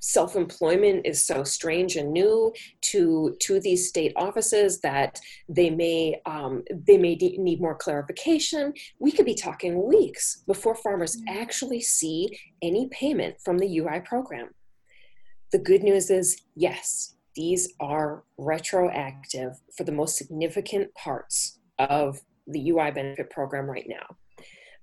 self-employment 0.00 1.06
is 1.06 1.26
so 1.26 1.42
strange 1.42 1.96
and 1.96 2.12
new 2.12 2.52
to 2.80 3.36
to 3.40 3.58
these 3.60 3.88
state 3.88 4.12
offices 4.16 4.80
that 4.80 5.18
they 5.48 5.70
may 5.70 6.20
um, 6.26 6.62
they 6.86 6.98
may 6.98 7.14
de- 7.14 7.38
need 7.38 7.60
more 7.60 7.74
clarification 7.74 8.72
we 9.00 9.10
could 9.10 9.24
be 9.24 9.34
talking 9.34 9.82
weeks 9.82 10.42
before 10.46 10.76
farmers 10.76 11.16
mm. 11.16 11.22
actually 11.28 11.80
see 11.80 12.38
any 12.62 12.88
payment 12.88 13.34
from 13.44 13.58
the 13.58 13.78
ui 13.78 14.00
program 14.00 14.48
the 15.50 15.58
good 15.58 15.82
news 15.82 16.10
is 16.10 16.42
yes 16.54 17.15
these 17.36 17.74
are 17.80 18.24
retroactive 18.38 19.52
for 19.76 19.84
the 19.84 19.92
most 19.92 20.16
significant 20.16 20.92
parts 20.94 21.60
of 21.78 22.20
the 22.48 22.70
ui 22.70 22.90
benefit 22.90 23.30
program 23.30 23.66
right 23.66 23.86
now 23.88 24.16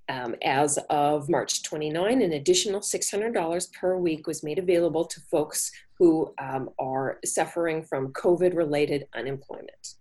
um, 0.09 0.35
as 0.43 0.77
of 0.89 1.29
March 1.29 1.63
29, 1.63 2.21
an 2.21 2.33
additional 2.33 2.81
$600 2.81 3.73
per 3.73 3.97
week 3.97 4.27
was 4.27 4.43
made 4.43 4.59
available 4.59 5.05
to 5.05 5.21
folks 5.21 5.71
who 5.97 6.33
um, 6.41 6.69
are 6.77 7.19
suffering 7.23 7.83
from 7.83 8.11
COVID 8.13 8.55
related 8.55 9.07
unemployment. 9.15 9.95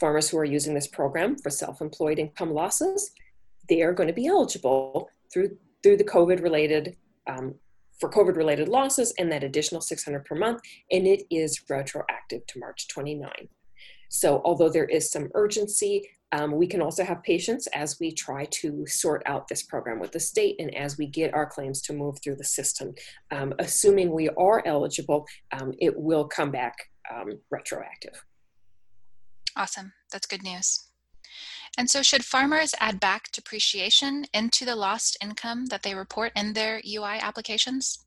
Farmers 0.00 0.30
who 0.30 0.38
are 0.38 0.44
using 0.44 0.74
this 0.74 0.86
program 0.86 1.36
for 1.36 1.50
self 1.50 1.80
employed 1.80 2.18
income 2.18 2.52
losses, 2.52 3.12
they 3.68 3.82
are 3.82 3.92
going 3.92 4.08
to 4.08 4.14
be 4.14 4.26
eligible 4.26 5.08
through, 5.32 5.56
through 5.82 5.98
the 5.98 6.04
COVID 6.04 6.42
related. 6.42 6.96
Um, 7.28 7.54
for 8.02 8.10
COVID 8.10 8.34
related 8.34 8.66
losses 8.66 9.14
and 9.16 9.30
that 9.30 9.44
additional 9.44 9.80
600 9.80 10.24
per 10.24 10.34
month, 10.34 10.60
and 10.90 11.06
it 11.06 11.22
is 11.30 11.62
retroactive 11.70 12.44
to 12.48 12.58
March 12.58 12.88
29. 12.88 13.30
So, 14.08 14.42
although 14.44 14.68
there 14.68 14.86
is 14.86 15.12
some 15.12 15.28
urgency, 15.34 16.10
um, 16.32 16.50
we 16.50 16.66
can 16.66 16.82
also 16.82 17.04
have 17.04 17.22
patience 17.22 17.68
as 17.68 18.00
we 18.00 18.12
try 18.12 18.46
to 18.46 18.84
sort 18.88 19.22
out 19.26 19.46
this 19.46 19.62
program 19.62 20.00
with 20.00 20.10
the 20.10 20.18
state 20.18 20.56
and 20.58 20.74
as 20.74 20.98
we 20.98 21.06
get 21.06 21.32
our 21.32 21.46
claims 21.46 21.80
to 21.82 21.92
move 21.92 22.18
through 22.20 22.36
the 22.36 22.44
system. 22.44 22.92
Um, 23.30 23.54
assuming 23.60 24.10
we 24.10 24.30
are 24.30 24.64
eligible, 24.66 25.24
um, 25.52 25.72
it 25.78 25.96
will 25.96 26.26
come 26.26 26.50
back 26.50 26.74
um, 27.14 27.38
retroactive. 27.52 28.24
Awesome. 29.56 29.92
That's 30.10 30.26
good 30.26 30.42
news. 30.42 30.91
And 31.78 31.88
so, 31.88 32.02
should 32.02 32.24
farmers 32.24 32.74
add 32.80 33.00
back 33.00 33.32
depreciation 33.32 34.26
into 34.34 34.64
the 34.64 34.76
lost 34.76 35.16
income 35.22 35.66
that 35.66 35.82
they 35.82 35.94
report 35.94 36.32
in 36.36 36.52
their 36.52 36.82
UI 36.86 37.18
applications? 37.18 37.98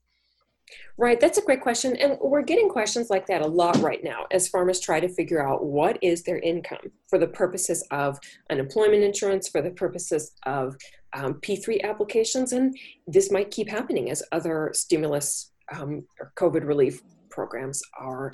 Right, 0.98 1.20
that's 1.20 1.38
a 1.38 1.42
great 1.42 1.60
question. 1.60 1.94
And 1.96 2.16
we're 2.20 2.42
getting 2.42 2.68
questions 2.68 3.10
like 3.10 3.26
that 3.26 3.42
a 3.42 3.46
lot 3.46 3.76
right 3.78 4.02
now 4.02 4.26
as 4.30 4.48
farmers 4.48 4.80
try 4.80 4.98
to 4.98 5.08
figure 5.08 5.46
out 5.46 5.64
what 5.64 5.98
is 6.02 6.22
their 6.22 6.38
income 6.38 6.90
for 7.08 7.18
the 7.18 7.26
purposes 7.26 7.86
of 7.90 8.18
unemployment 8.50 9.04
insurance, 9.04 9.48
for 9.48 9.60
the 9.60 9.70
purposes 9.70 10.32
of 10.44 10.76
um, 11.12 11.34
P3 11.34 11.82
applications. 11.82 12.52
And 12.52 12.76
this 13.06 13.30
might 13.30 13.50
keep 13.50 13.68
happening 13.68 14.10
as 14.10 14.22
other 14.32 14.70
stimulus 14.74 15.52
um, 15.72 16.04
or 16.18 16.32
COVID 16.36 16.66
relief 16.66 17.02
programs 17.30 17.82
are, 17.98 18.32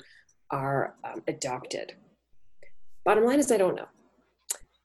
are 0.49 0.95
um, 1.03 1.21
adopted. 1.27 1.93
Bottom 3.03 3.25
line 3.25 3.39
is, 3.39 3.51
I 3.51 3.57
don't 3.57 3.75
know. 3.75 3.87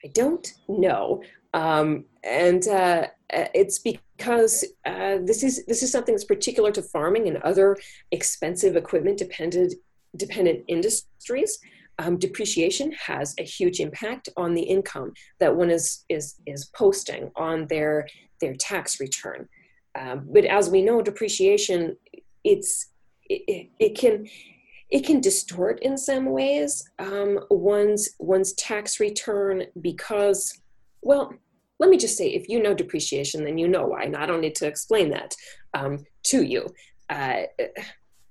I 0.05 0.09
don't 0.09 0.47
know. 0.69 1.23
Um, 1.55 2.05
and 2.25 2.67
uh, 2.69 3.07
uh, 3.33 3.47
it's 3.55 3.79
because 3.79 4.65
uh, 4.85 5.19
this 5.25 5.43
is 5.43 5.65
this 5.67 5.83
is 5.83 5.91
something 5.91 6.15
that's 6.15 6.25
particular 6.25 6.71
to 6.73 6.83
farming 6.83 7.27
and 7.29 7.39
other 7.39 7.77
expensive 8.11 8.77
equipment 8.77 9.19
dependent 9.19 9.75
dependent 10.17 10.65
industries. 10.69 11.59
Um, 12.01 12.17
depreciation 12.17 12.93
has 12.93 13.35
a 13.39 13.43
huge 13.43 13.81
impact 13.81 14.29
on 14.37 14.55
the 14.55 14.63
income 14.63 15.13
that 15.41 15.57
one 15.57 15.71
is 15.71 16.05
is 16.09 16.37
is 16.47 16.67
posting 16.67 17.31
on 17.35 17.67
their 17.67 18.07
their 18.41 18.55
tax 18.55 19.01
return. 19.01 19.49
Um, 19.99 20.29
but 20.33 20.45
as 20.45 20.71
we 20.71 20.83
know, 20.83 21.03
depreciation 21.03 21.97
it's 22.45 22.91
it, 23.29 23.69
it 23.79 23.99
can 23.99 24.27
it 24.91 25.05
can 25.05 25.21
distort 25.21 25.81
in 25.83 25.97
some 25.97 26.27
ways 26.27 26.89
um, 26.99 27.41
one's 27.51 28.11
one's 28.19 28.53
tax 28.55 29.01
return 29.01 29.65
because 29.81 30.61
well 31.03 31.33
let 31.79 31.91
me 31.91 31.97
just 31.97 32.17
say, 32.17 32.29
if 32.29 32.49
you 32.49 32.63
know 32.63 32.75
depreciation, 32.75 33.45
then 33.45 33.59
you 33.59 33.69
know 33.69 33.87
why, 33.87 34.03
and 34.03 34.17
I 34.17 34.27
don't 34.27 34.41
need 34.41 34.57
to 34.57 34.67
explain 34.67 35.11
that 35.11 35.35
um, 35.75 36.05
to 36.25 36.43
you. 36.43 36.67
Uh, 37.09 37.43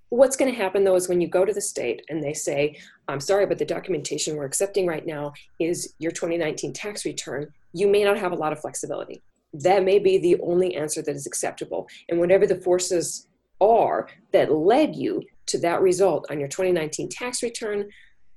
what's 0.10 0.36
going 0.38 0.52
to 0.52 0.58
happen 0.58 0.84
though 0.84 0.96
is 0.96 1.10
when 1.10 1.22
you 1.22 1.28
go 1.28 1.46
to 1.46 1.54
the 1.54 1.62
state 1.62 2.02
and 2.10 2.22
they 2.22 2.34
say, 2.34 2.78
I'm 3.08 3.20
sorry, 3.20 3.46
but 3.46 3.58
the 3.58 3.66
documentation 3.66 4.36
we're 4.36 4.46
accepting 4.46 4.86
right 4.86 5.06
now 5.06 5.34
is 5.60 5.94
your 6.00 6.12
2019 6.12 6.74
tax 6.74 7.06
return, 7.06 7.52
you 7.74 7.88
may 7.88 8.04
not 8.04 8.18
have 8.18 8.32
a 8.32 8.36
lot 8.36 8.52
of 8.52 8.60
flexibility. 8.60 9.22
That 9.54 9.84
may 9.84 10.00
be 10.00 10.18
the 10.18 10.40
only 10.42 10.76
answer 10.76 11.02
that 11.02 11.16
is 11.16 11.26
acceptable. 11.26 11.88
And 12.10 12.20
whatever 12.20 12.46
the 12.46 12.62
forces 12.62 13.28
are 13.60 14.08
that 14.34 14.52
led 14.52 14.96
you 14.96 15.24
to 15.48 15.60
that 15.60 15.82
result 15.82 16.28
on 16.30 16.40
your 16.40 16.50
2019 16.50 17.10
tax 17.10 17.44
return, 17.44 17.90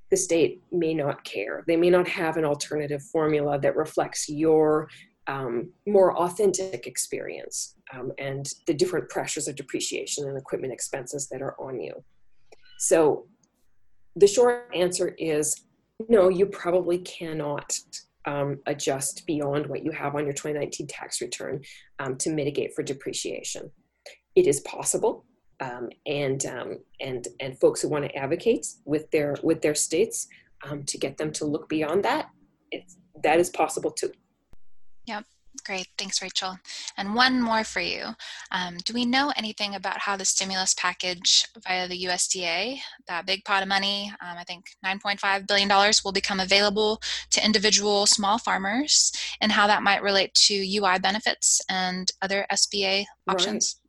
the 0.09 0.17
state 0.17 0.61
may 0.71 0.93
not 0.93 1.23
care. 1.23 1.63
They 1.67 1.77
may 1.77 1.89
not 1.89 2.07
have 2.07 2.37
an 2.37 2.45
alternative 2.45 3.01
formula 3.01 3.59
that 3.59 3.75
reflects 3.75 4.27
your 4.27 4.89
um, 5.27 5.71
more 5.87 6.17
authentic 6.17 6.87
experience 6.87 7.75
um, 7.93 8.11
and 8.17 8.49
the 8.67 8.73
different 8.73 9.09
pressures 9.09 9.47
of 9.47 9.55
depreciation 9.55 10.27
and 10.27 10.37
equipment 10.37 10.73
expenses 10.73 11.27
that 11.29 11.41
are 11.41 11.55
on 11.59 11.79
you. 11.79 11.93
So 12.79 13.27
the 14.15 14.27
short 14.27 14.69
answer 14.75 15.15
is 15.17 15.63
no, 16.09 16.29
you 16.29 16.47
probably 16.47 16.97
cannot 16.99 17.73
um, 18.25 18.59
adjust 18.65 19.25
beyond 19.25 19.67
what 19.67 19.83
you 19.83 19.91
have 19.91 20.15
on 20.15 20.25
your 20.25 20.33
2019 20.33 20.87
tax 20.87 21.21
return 21.21 21.61
um, 21.99 22.17
to 22.17 22.31
mitigate 22.31 22.73
for 22.73 22.83
depreciation. 22.83 23.71
It 24.35 24.47
is 24.47 24.61
possible 24.61 25.25
um, 25.61 25.89
and 26.05 26.45
um, 26.45 26.79
and 26.99 27.27
and 27.39 27.57
folks 27.59 27.81
who 27.81 27.89
want 27.89 28.03
to 28.05 28.15
advocate 28.15 28.67
with 28.85 29.09
their 29.11 29.35
with 29.43 29.61
their 29.61 29.75
states 29.75 30.27
um, 30.63 30.83
to 30.83 30.97
get 30.97 31.17
them 31.17 31.31
to 31.33 31.45
look 31.45 31.69
beyond 31.69 32.03
that, 32.03 32.29
it's, 32.71 32.97
that 33.23 33.39
is 33.39 33.49
possible 33.49 33.91
too. 33.91 34.11
Yep. 35.05 35.25
Great. 35.65 35.87
Thanks, 35.97 36.21
Rachel. 36.21 36.57
And 36.97 37.13
one 37.13 37.39
more 37.41 37.63
for 37.63 37.81
you. 37.81 38.05
Um, 38.51 38.77
do 38.85 38.93
we 38.93 39.05
know 39.05 39.31
anything 39.35 39.75
about 39.75 39.99
how 39.99 40.15
the 40.15 40.25
stimulus 40.25 40.73
package 40.73 41.45
via 41.67 41.87
the 41.87 42.05
USDA, 42.05 42.79
that 43.07 43.27
big 43.27 43.43
pot 43.43 43.61
of 43.61 43.69
money, 43.69 44.11
um, 44.21 44.37
I 44.37 44.43
think 44.43 44.65
$9.5 44.83 45.47
billion, 45.47 45.69
will 46.03 46.11
become 46.13 46.39
available 46.39 46.99
to 47.31 47.45
individual 47.45 48.07
small 48.07 48.39
farmers 48.39 49.11
and 49.39 49.51
how 49.51 49.67
that 49.67 49.83
might 49.83 50.01
relate 50.01 50.33
to 50.35 50.55
UI 50.55 50.97
benefits 50.99 51.61
and 51.69 52.11
other 52.21 52.47
SBA 52.51 53.05
options? 53.27 53.80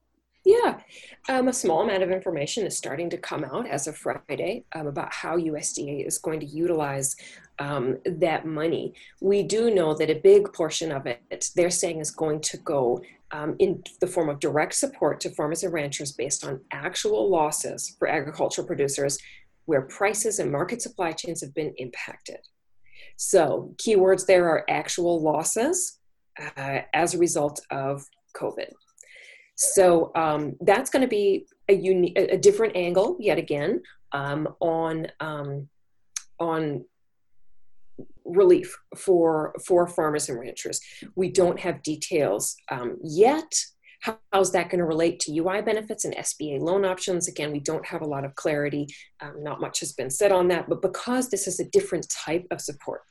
Yeah, 0.44 0.80
um, 1.28 1.46
a 1.46 1.52
small 1.52 1.82
amount 1.82 2.02
of 2.02 2.10
information 2.10 2.66
is 2.66 2.76
starting 2.76 3.08
to 3.10 3.16
come 3.16 3.44
out 3.44 3.68
as 3.68 3.86
of 3.86 3.96
Friday 3.96 4.64
um, 4.74 4.88
about 4.88 5.12
how 5.12 5.36
USDA 5.36 6.04
is 6.04 6.18
going 6.18 6.40
to 6.40 6.46
utilize 6.46 7.14
um, 7.60 7.98
that 8.04 8.44
money. 8.44 8.94
We 9.20 9.44
do 9.44 9.72
know 9.72 9.94
that 9.94 10.10
a 10.10 10.16
big 10.16 10.52
portion 10.52 10.90
of 10.90 11.06
it, 11.06 11.50
they're 11.54 11.70
saying, 11.70 12.00
is 12.00 12.10
going 12.10 12.40
to 12.40 12.56
go 12.56 13.00
um, 13.30 13.54
in 13.60 13.84
the 14.00 14.06
form 14.08 14.28
of 14.28 14.40
direct 14.40 14.74
support 14.74 15.20
to 15.20 15.30
farmers 15.30 15.62
and 15.62 15.72
ranchers 15.72 16.10
based 16.10 16.44
on 16.44 16.60
actual 16.72 17.30
losses 17.30 17.94
for 17.98 18.08
agricultural 18.08 18.66
producers 18.66 19.18
where 19.66 19.82
prices 19.82 20.40
and 20.40 20.50
market 20.50 20.82
supply 20.82 21.12
chains 21.12 21.40
have 21.40 21.54
been 21.54 21.72
impacted. 21.76 22.38
So, 23.16 23.74
keywords 23.76 24.26
there 24.26 24.48
are 24.48 24.64
actual 24.68 25.22
losses 25.22 25.98
uh, 26.56 26.80
as 26.92 27.14
a 27.14 27.18
result 27.18 27.60
of 27.70 28.04
COVID. 28.36 28.70
So 29.54 30.12
um, 30.14 30.56
that's 30.60 30.90
going 30.90 31.02
to 31.02 31.08
be 31.08 31.46
a 31.68 31.74
unique, 31.74 32.18
a 32.18 32.38
different 32.38 32.76
angle 32.76 33.16
yet 33.20 33.38
again 33.38 33.82
um, 34.12 34.48
on 34.60 35.06
um, 35.20 35.68
on 36.38 36.84
relief 38.24 38.76
for 38.96 39.54
for 39.64 39.86
farmers 39.86 40.28
and 40.28 40.38
ranchers. 40.38 40.80
We 41.16 41.30
don't 41.30 41.60
have 41.60 41.82
details 41.82 42.56
um, 42.70 42.98
yet. 43.02 43.52
how's 44.32 44.50
that 44.50 44.68
going 44.68 44.80
to 44.80 44.84
relate 44.84 45.20
to 45.20 45.36
UI 45.36 45.62
benefits 45.62 46.04
and 46.04 46.16
SBA 46.16 46.60
loan 46.60 46.84
options? 46.84 47.28
Again, 47.28 47.52
we 47.52 47.60
don't 47.60 47.86
have 47.86 48.02
a 48.02 48.06
lot 48.14 48.24
of 48.24 48.34
clarity. 48.34 48.86
Um, 49.20 49.42
not 49.42 49.60
much 49.60 49.78
has 49.80 49.92
been 49.92 50.10
said 50.10 50.32
on 50.32 50.48
that, 50.48 50.68
but 50.68 50.82
because 50.82 51.28
this 51.28 51.46
is 51.46 51.60
a 51.60 51.70
different 51.70 52.08
type 52.10 52.46
of 52.50 52.60
support, 52.60 53.02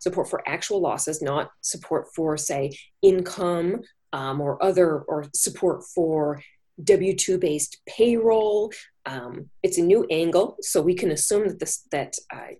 support 0.00 0.28
for 0.28 0.42
actual 0.48 0.80
losses, 0.80 1.22
not 1.22 1.50
support 1.60 2.06
for, 2.16 2.36
say, 2.36 2.72
income 3.02 3.82
um, 4.12 4.40
or 4.40 4.62
other 4.62 5.00
or 5.00 5.26
support 5.34 5.84
for 5.84 6.40
W 6.82 7.14
two 7.16 7.38
based 7.38 7.80
payroll. 7.86 8.72
Um, 9.06 9.50
it's 9.62 9.78
a 9.78 9.82
new 9.82 10.06
angle, 10.10 10.56
so 10.60 10.80
we 10.80 10.94
can 10.94 11.10
assume 11.10 11.48
that 11.48 11.58
this 11.58 11.86
that 11.90 12.14
uh, 12.32 12.54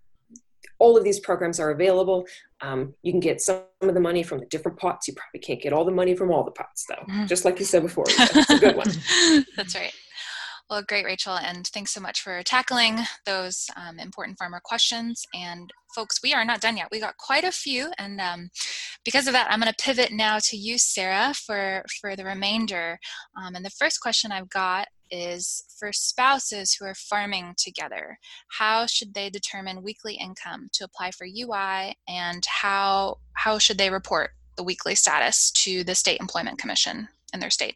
all 0.79 0.97
of 0.97 1.05
these 1.05 1.21
programs 1.21 1.61
are 1.61 1.71
available. 1.71 2.27
Um, 2.63 2.95
you 3.03 3.13
can 3.13 3.21
get 3.21 3.41
some 3.41 3.63
of 3.81 3.95
the 3.95 4.01
money 4.01 4.23
from 4.23 4.39
the 4.39 4.47
different 4.47 4.79
pots. 4.79 5.07
You 5.07 5.15
probably 5.15 5.41
can't 5.41 5.61
get 5.63 5.73
all 5.73 5.85
the 5.85 5.93
money 5.93 6.17
from 6.17 6.31
all 6.33 6.45
the 6.45 6.51
pots, 6.51 6.87
though. 6.89 7.05
Mm-hmm. 7.13 7.27
Just 7.27 7.45
like 7.45 7.59
you 7.59 7.65
said 7.65 7.83
before, 7.83 8.07
that's 8.19 8.51
a 8.51 8.59
good 8.59 8.77
one. 8.77 8.89
That's 9.57 9.75
right. 9.75 9.93
Well, 10.71 10.83
great, 10.83 11.05
Rachel, 11.05 11.37
and 11.37 11.67
thanks 11.67 11.93
so 11.93 12.01
much 12.01 12.21
for 12.21 12.45
tackling 12.45 13.01
those 13.27 13.67
um, 13.75 13.99
important 13.99 14.39
farmer 14.39 14.61
questions. 14.63 15.27
And 15.35 15.69
folks, 15.93 16.21
we 16.23 16.33
are 16.33 16.45
not 16.45 16.61
done 16.61 16.77
yet. 16.77 16.87
We 16.93 17.01
got 17.01 17.17
quite 17.17 17.43
a 17.43 17.51
few, 17.51 17.91
and 17.99 18.21
um, 18.21 18.51
because 19.05 19.27
of 19.27 19.33
that, 19.33 19.51
I'm 19.51 19.59
going 19.59 19.73
to 19.73 19.85
pivot 19.85 20.13
now 20.13 20.39
to 20.45 20.57
you, 20.57 20.79
Sarah, 20.79 21.35
for 21.35 21.85
for 22.01 22.15
the 22.15 22.25
remainder. 22.25 23.01
Um, 23.37 23.57
and 23.57 23.65
the 23.65 23.71
first 23.71 24.01
question 24.01 24.31
I've 24.31 24.49
got 24.49 24.87
is 25.11 25.65
for 25.77 25.93
spouses 25.93 26.75
who 26.75 26.85
are 26.85 26.95
farming 26.95 27.55
together. 27.59 28.17
How 28.61 28.87
should 28.87 29.13
they 29.13 29.29
determine 29.29 29.83
weekly 29.83 30.15
income 30.15 30.69
to 30.75 30.85
apply 30.85 31.11
for 31.11 31.27
UI, 31.27 31.97
and 32.07 32.47
how 32.47 33.19
how 33.33 33.59
should 33.59 33.79
they 33.79 33.91
report 33.91 34.31
the 34.57 34.63
weekly 34.63 34.95
status 34.95 35.51
to 35.51 35.83
the 35.83 35.97
state 35.97 36.21
employment 36.21 36.61
commission 36.61 37.09
in 37.35 37.41
their 37.41 37.51
state? 37.51 37.75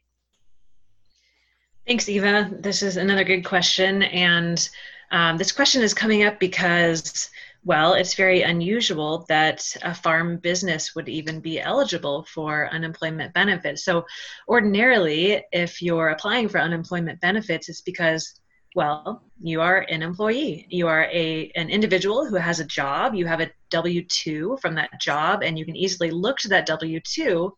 Thanks, 1.87 2.09
Eva. 2.09 2.51
This 2.51 2.83
is 2.83 2.97
another 2.97 3.25
good 3.25 3.45
question. 3.45 4.03
And 4.05 4.69
um, 5.11 5.37
this 5.37 5.53
question 5.53 5.83
is 5.83 5.93
coming 5.93 6.25
up 6.25 6.41
because, 6.41 7.31
well, 7.63 7.93
it's 7.93 8.15
very 8.15 8.41
unusual 8.41 9.27
that 9.29 9.77
a 9.83 9.95
farm 9.95 10.39
business 10.39 10.95
would 10.95 11.11
even 11.11 11.41
be 11.41 11.61
eligible 11.61 12.25
for 12.25 12.71
unemployment 12.73 13.35
benefits. 13.35 13.85
So, 13.85 14.07
ordinarily, 14.49 15.45
if 15.53 15.83
you're 15.83 16.09
applying 16.09 16.49
for 16.49 16.59
unemployment 16.59 17.21
benefits, 17.21 17.69
it's 17.69 17.83
because 17.83 18.41
well, 18.75 19.23
you 19.41 19.61
are 19.61 19.87
an 19.89 20.03
employee. 20.03 20.67
You 20.69 20.89
are 20.89 21.05
a 21.05 21.53
an 21.55 21.71
individual 21.71 22.27
who 22.27 22.35
has 22.35 22.59
a 22.59 22.65
job. 22.65 23.15
You 23.15 23.27
have 23.27 23.41
a 23.41 23.51
W 23.71 24.03
two 24.05 24.59
from 24.61 24.75
that 24.75 25.01
job, 25.01 25.43
and 25.45 25.59
you 25.59 25.65
can 25.65 25.77
easily 25.77 26.11
look 26.11 26.39
to 26.39 26.49
that 26.49 26.67
W 26.67 26.99
two 27.01 27.55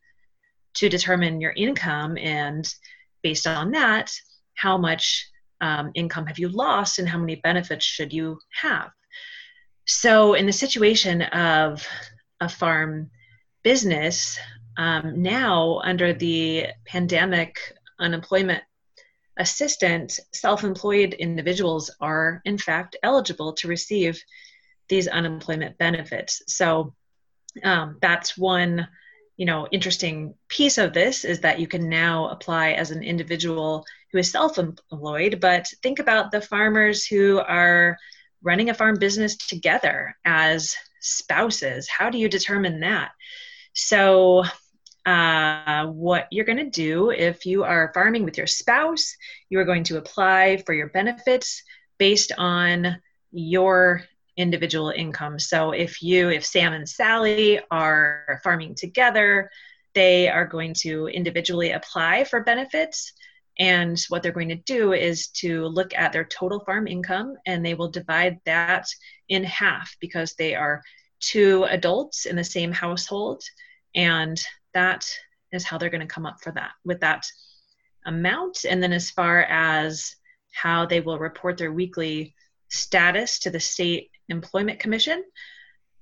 to 0.75 0.89
determine 0.91 1.41
your 1.41 1.53
income 1.53 2.19
and 2.19 2.71
based 3.27 3.49
on 3.49 3.73
that, 3.73 4.09
how 4.55 4.79
much 4.79 5.29
um, 5.61 5.91
income 5.95 6.27
have 6.27 6.39
you 6.39 6.49
lost 6.49 7.01
and 7.01 7.09
how 7.09 7.19
many 7.19 7.35
benefits 7.49 7.85
should 7.85 8.13
you 8.13 8.39
have? 8.63 8.91
So, 9.85 10.35
in 10.35 10.47
the 10.47 10.53
situation 10.65 11.23
of 11.23 11.85
a 12.41 12.49
farm 12.49 13.11
business, 13.65 14.39
um, 14.77 15.23
now 15.23 15.81
under 15.83 16.13
the 16.13 16.67
pandemic 16.87 17.59
unemployment 17.99 18.63
assistant, 19.37 20.21
self 20.33 20.63
employed 20.63 21.15
individuals 21.15 21.91
are 22.01 22.41
in 22.45 22.59
fact 22.59 22.95
eligible 23.03 23.55
to 23.55 23.67
receive 23.67 24.23
these 24.89 25.09
unemployment 25.09 25.77
benefits. 25.79 26.43
So, 26.47 26.95
um, 27.65 27.99
that's 28.01 28.39
one 28.39 28.87
you 29.37 29.47
know 29.47 29.69
interesting 29.71 30.35
piece 30.49 30.79
of 30.79 30.93
this 30.93 31.25
is 31.25 31.41
that 31.41 31.61
you 31.61 31.67
can 31.67 31.89
now 31.89 32.29
apply 32.29 32.73
as 32.73 32.91
an 32.91 33.03
individual 33.03 33.85
who 34.13 34.19
is 34.19 34.31
self-employed 34.31 35.41
but 35.41 35.67
think 35.83 35.99
about 35.99 36.31
the 36.31 36.41
farmers 36.41 37.07
who 37.07 37.39
are 37.39 37.97
running 38.43 38.71
a 38.71 38.75
farm 38.75 38.97
business 38.99 39.37
together 39.37 40.17
as 40.25 40.77
spouses. 41.01 41.89
How 41.89 42.11
do 42.11 42.19
you 42.19 42.29
determine 42.29 42.81
that? 42.81 43.11
So 43.73 44.45
uh, 45.05 45.87
what 45.87 46.27
you're 46.31 46.45
going 46.45 46.59
to 46.59 46.71
do 46.71 47.11
if 47.11 47.47
you 47.47 47.65
are 47.65 47.93
farming 47.95 48.25
with 48.25 48.37
your 48.37 48.49
spouse 48.49 49.17
you 49.49 49.61
are 49.61 49.65
going 49.65 49.85
to 49.85 49.99
apply 49.99 50.57
for 50.67 50.75
your 50.75 50.89
benefits 50.89 51.63
based 51.97 52.33
on 52.37 53.01
your 53.31 54.03
individual 54.37 54.91
income. 54.91 55.39
So 55.39 55.73
if 55.73 56.03
you, 56.03 56.29
if 56.29 56.45
Sam 56.45 56.73
and 56.73 56.89
Sally 56.89 57.61
are 57.71 58.41
farming 58.45 58.75
together, 58.75 59.51
they 59.95 60.29
are 60.29 60.47
going 60.47 60.75
to 60.83 61.09
individually 61.09 61.73
apply 61.73 62.25
for 62.25 62.43
benefits. 62.43 63.13
And 63.59 63.99
what 64.11 64.23
they're 64.23 64.33
going 64.33 64.51
to 64.51 64.57
do 64.57 64.93
is 64.93 65.29
to 65.29 65.67
look 65.67 65.95
at 65.95 66.13
their 66.13 66.25
total 66.25 66.61
farm 66.61 66.87
income 66.87 67.37
and 67.47 67.65
they 67.65 67.73
will 67.75 67.91
divide 67.91 68.39
that 68.45 68.87
in 69.29 69.43
half 69.45 69.97
because 70.01 70.35
they 70.35 70.55
are 70.55 70.83
two 71.21 71.65
adults 71.65 72.27
in 72.27 72.37
the 72.37 72.45
same 72.45 72.73
household. 72.73 73.43
And 73.95 74.39
that 74.75 75.11
is 75.53 75.65
how 75.65 75.79
they're 75.79 75.89
going 75.89 76.07
to 76.07 76.15
come 76.15 76.27
up 76.27 76.43
for 76.43 76.53
that 76.53 76.73
with 76.85 77.01
that 77.01 77.27
amount. 78.05 78.67
And 78.69 78.83
then 78.83 78.93
as 78.93 79.11
far 79.11 79.45
as 79.45 80.15
how 80.53 80.85
they 80.85 81.01
will 81.01 81.19
report 81.19 81.57
their 81.57 81.73
weekly 81.73 82.35
status 82.69 83.39
to 83.41 83.51
the 83.51 83.61
state 83.61 84.11
Employment 84.29 84.81
Commission, 84.81 85.25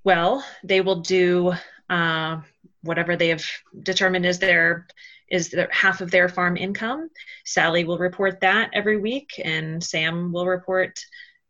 well, 0.04 0.44
they 0.62 0.80
will 0.80 1.00
do 1.00 1.52
uh, 1.90 2.40
whatever 2.82 3.16
they 3.16 3.28
have 3.28 3.44
determined 3.82 4.26
is 4.26 4.38
their 4.38 4.86
is 5.30 5.50
their, 5.50 5.68
half 5.72 6.00
of 6.00 6.10
their 6.10 6.28
farm 6.28 6.56
income. 6.56 7.08
Sally 7.44 7.84
will 7.84 7.98
report 7.98 8.40
that 8.40 8.70
every 8.74 8.98
week, 8.98 9.40
and 9.42 9.82
Sam 9.82 10.32
will 10.32 10.46
report 10.46 10.98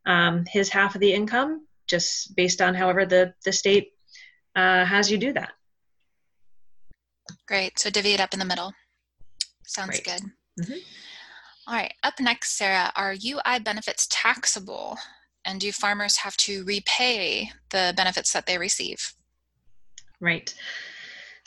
um, 0.07 0.45
his 0.47 0.69
half 0.69 0.95
of 0.95 1.01
the 1.01 1.13
income, 1.13 1.67
just 1.89 2.35
based 2.37 2.63
on 2.63 2.75
however 2.75 3.05
the 3.05 3.35
the 3.45 3.53
state 3.53 3.93
uh, 4.55 4.85
has 4.85 5.11
you 5.11 5.19
do 5.19 5.33
that. 5.33 5.53
Great. 7.47 7.79
So 7.79 7.91
divvy 7.91 8.13
it 8.13 8.21
up 8.21 8.33
in 8.33 8.39
the 8.39 8.45
middle. 8.45 8.73
Sounds 9.67 10.01
good. 10.01 10.23
Mm-hmm. 10.61 10.79
All 11.67 11.75
right. 11.75 11.93
Up 12.03 12.21
next, 12.21 12.57
Sarah, 12.57 12.93
are 12.95 13.15
UI 13.15 13.59
benefits 13.61 14.07
taxable? 14.11 14.99
And 15.45 15.61
do 15.61 15.73
farmers 15.73 16.17
have 16.19 16.37
to 16.39 16.65
repay 16.65 17.51
the 17.71 17.93
benefits 17.97 18.33
that 18.33 18.47
they 18.47 18.59
receive? 18.59 19.15
Right. 20.21 20.55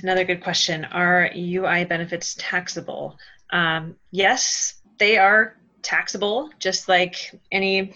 Another 0.04 0.24
good 0.24 0.44
question. 0.44 0.86
Are 0.86 1.32
UI 1.36 1.86
benefits 1.86 2.36
taxable? 2.38 3.18
Um, 3.52 3.96
yes, 4.12 4.82
they 5.00 5.18
are 5.18 5.58
taxable, 5.82 6.50
just 6.60 6.88
like 6.88 7.40
any 7.52 7.96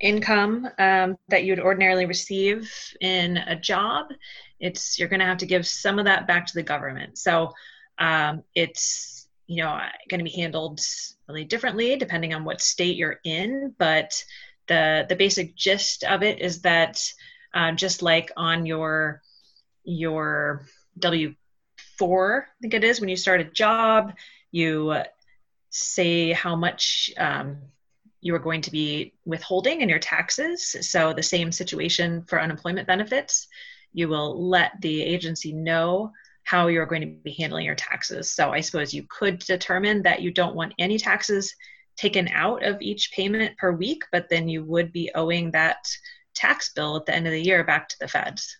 income 0.00 0.68
um, 0.78 1.16
that 1.28 1.44
you'd 1.44 1.60
ordinarily 1.60 2.06
receive 2.06 2.72
in 3.00 3.38
a 3.38 3.56
job. 3.56 4.06
It's 4.60 4.98
you're 4.98 5.08
going 5.08 5.20
to 5.20 5.26
have 5.26 5.38
to 5.38 5.46
give 5.46 5.66
some 5.66 5.98
of 5.98 6.04
that 6.04 6.26
back 6.26 6.46
to 6.46 6.54
the 6.54 6.62
government. 6.62 7.18
So 7.18 7.52
um, 7.98 8.42
it's 8.54 9.28
you 9.46 9.62
know 9.62 9.78
going 10.08 10.18
to 10.18 10.24
be 10.24 10.30
handled 10.30 10.80
really 11.28 11.44
differently 11.44 11.96
depending 11.96 12.34
on 12.34 12.44
what 12.44 12.60
state 12.60 12.96
you're 12.96 13.20
in, 13.24 13.74
but 13.78 14.24
the 14.66 15.06
the 15.08 15.16
basic 15.16 15.56
gist 15.56 16.04
of 16.04 16.22
it 16.22 16.40
is 16.40 16.62
that 16.62 17.00
uh, 17.52 17.72
just 17.72 18.02
like 18.02 18.30
on 18.36 18.66
your 18.66 19.22
your 19.84 20.66
W 20.98 21.34
four, 21.98 22.48
I 22.48 22.56
think 22.60 22.74
it 22.74 22.84
is 22.84 23.00
when 23.00 23.08
you 23.08 23.16
start 23.16 23.40
a 23.40 23.44
job, 23.44 24.14
you 24.50 24.94
say 25.70 26.32
how 26.32 26.56
much 26.56 27.10
um, 27.18 27.58
you 28.20 28.34
are 28.34 28.40
going 28.40 28.62
to 28.62 28.70
be 28.70 29.12
withholding 29.24 29.80
in 29.80 29.88
your 29.88 29.98
taxes. 29.98 30.76
So 30.80 31.12
the 31.12 31.22
same 31.22 31.52
situation 31.52 32.22
for 32.22 32.40
unemployment 32.40 32.86
benefits, 32.86 33.48
you 33.92 34.08
will 34.08 34.48
let 34.48 34.80
the 34.80 35.02
agency 35.02 35.52
know 35.52 36.12
how 36.42 36.68
you're 36.68 36.86
going 36.86 37.00
to 37.00 37.06
be 37.22 37.32
handling 37.32 37.66
your 37.66 37.74
taxes. 37.74 38.30
So 38.30 38.50
I 38.50 38.60
suppose 38.60 38.94
you 38.94 39.04
could 39.08 39.38
determine 39.40 40.02
that 40.02 40.22
you 40.22 40.30
don't 40.30 40.54
want 40.54 40.74
any 40.78 40.98
taxes 40.98 41.54
taken 41.96 42.28
out 42.28 42.64
of 42.64 42.80
each 42.80 43.12
payment 43.12 43.56
per 43.56 43.72
week, 43.72 44.02
but 44.10 44.28
then 44.28 44.48
you 44.48 44.64
would 44.64 44.92
be 44.92 45.10
owing 45.14 45.50
that 45.52 45.86
tax 46.34 46.72
bill 46.72 46.96
at 46.96 47.06
the 47.06 47.14
end 47.14 47.26
of 47.26 47.32
the 47.32 47.42
year 47.42 47.64
back 47.64 47.88
to 47.88 47.96
the 48.00 48.08
feds. 48.08 48.56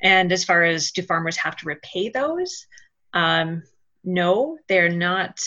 And 0.00 0.30
as 0.32 0.44
far 0.44 0.64
as 0.64 0.90
do 0.90 1.02
farmers 1.02 1.36
have 1.36 1.56
to 1.56 1.66
repay 1.66 2.08
those? 2.08 2.66
Um, 3.12 3.62
no, 4.02 4.58
they're 4.68 4.90
not 4.90 5.40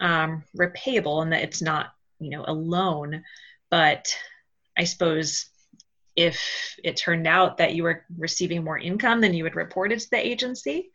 um, 0.00 0.44
repayable 0.56 1.22
and 1.22 1.32
that 1.32 1.42
it's 1.42 1.62
not, 1.62 1.92
you 2.18 2.30
know, 2.30 2.44
a 2.46 2.52
loan. 2.52 3.24
But 3.70 4.16
I 4.78 4.84
suppose 4.84 5.46
if 6.16 6.76
it 6.84 6.96
turned 6.96 7.26
out 7.26 7.58
that 7.58 7.74
you 7.74 7.82
were 7.82 8.04
receiving 8.18 8.64
more 8.64 8.78
income 8.78 9.20
than 9.20 9.34
you 9.34 9.44
had 9.44 9.56
reported 9.56 9.98
to 9.98 10.10
the 10.10 10.26
agency 10.26 10.90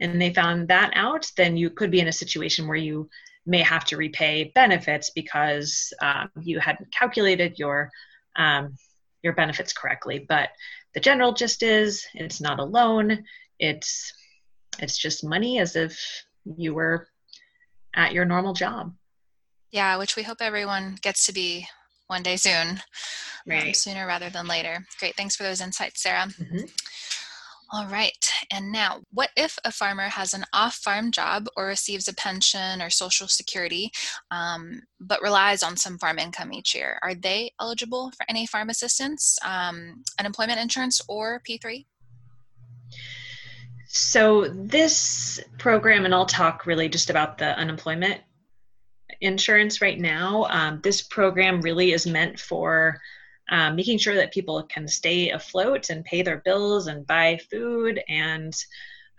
and 0.00 0.20
they 0.20 0.32
found 0.32 0.68
that 0.68 0.92
out, 0.94 1.30
then 1.36 1.56
you 1.56 1.70
could 1.70 1.90
be 1.90 2.00
in 2.00 2.08
a 2.08 2.12
situation 2.12 2.66
where 2.66 2.76
you 2.76 3.08
may 3.46 3.62
have 3.62 3.84
to 3.86 3.96
repay 3.96 4.52
benefits 4.54 5.10
because 5.10 5.92
um, 6.00 6.30
you 6.40 6.60
hadn't 6.60 6.92
calculated 6.92 7.58
your 7.58 7.90
um, 8.36 8.74
your 9.22 9.32
benefits 9.32 9.72
correctly. 9.72 10.24
But 10.28 10.50
the 10.94 11.00
general 11.00 11.32
gist 11.32 11.62
is 11.62 12.04
it's 12.14 12.40
not 12.40 12.60
a 12.60 12.64
loan. 12.64 13.24
It's 13.58 14.12
it's 14.78 14.96
just 14.96 15.24
money 15.24 15.58
as 15.58 15.76
if 15.76 16.24
you 16.44 16.74
were 16.74 17.08
at 17.94 18.12
your 18.12 18.24
normal 18.24 18.54
job. 18.54 18.94
Yeah, 19.70 19.96
which 19.96 20.16
we 20.16 20.22
hope 20.22 20.38
everyone 20.40 20.98
gets 21.00 21.26
to 21.26 21.32
be 21.32 21.66
one 22.06 22.22
day 22.22 22.36
soon, 22.36 22.68
um, 22.68 22.78
right. 23.46 23.68
um, 23.68 23.74
sooner 23.74 24.06
rather 24.06 24.28
than 24.28 24.46
later. 24.46 24.86
Great, 24.98 25.16
thanks 25.16 25.34
for 25.34 25.44
those 25.44 25.60
insights, 25.60 26.02
Sarah. 26.02 26.26
Mm-hmm. 26.26 26.64
All 27.74 27.86
right, 27.86 28.30
and 28.50 28.70
now, 28.70 29.00
what 29.14 29.30
if 29.34 29.58
a 29.64 29.72
farmer 29.72 30.02
has 30.02 30.34
an 30.34 30.44
off 30.52 30.74
farm 30.74 31.10
job 31.10 31.46
or 31.56 31.64
receives 31.64 32.06
a 32.06 32.14
pension 32.14 32.82
or 32.82 32.90
social 32.90 33.26
security, 33.28 33.90
um, 34.30 34.82
but 35.00 35.22
relies 35.22 35.62
on 35.62 35.78
some 35.78 35.96
farm 35.96 36.18
income 36.18 36.52
each 36.52 36.74
year? 36.74 36.98
Are 37.02 37.14
they 37.14 37.52
eligible 37.58 38.10
for 38.10 38.26
any 38.28 38.46
farm 38.46 38.68
assistance, 38.68 39.38
um, 39.42 40.04
unemployment 40.18 40.60
insurance, 40.60 41.00
or 41.08 41.40
P3? 41.48 41.86
So, 43.86 44.48
this 44.48 45.40
program, 45.56 46.04
and 46.04 46.14
I'll 46.14 46.26
talk 46.26 46.66
really 46.66 46.90
just 46.90 47.08
about 47.08 47.38
the 47.38 47.56
unemployment 47.56 48.20
insurance 49.22 49.80
right 49.80 49.98
now. 49.98 50.44
Um, 50.50 50.80
this 50.82 51.00
program 51.00 51.62
really 51.62 51.92
is 51.92 52.06
meant 52.06 52.38
for 52.38 53.00
um, 53.52 53.76
making 53.76 53.98
sure 53.98 54.14
that 54.14 54.32
people 54.32 54.62
can 54.64 54.88
stay 54.88 55.30
afloat 55.30 55.90
and 55.90 56.04
pay 56.04 56.22
their 56.22 56.38
bills 56.38 56.86
and 56.86 57.06
buy 57.06 57.38
food 57.50 58.02
and 58.08 58.54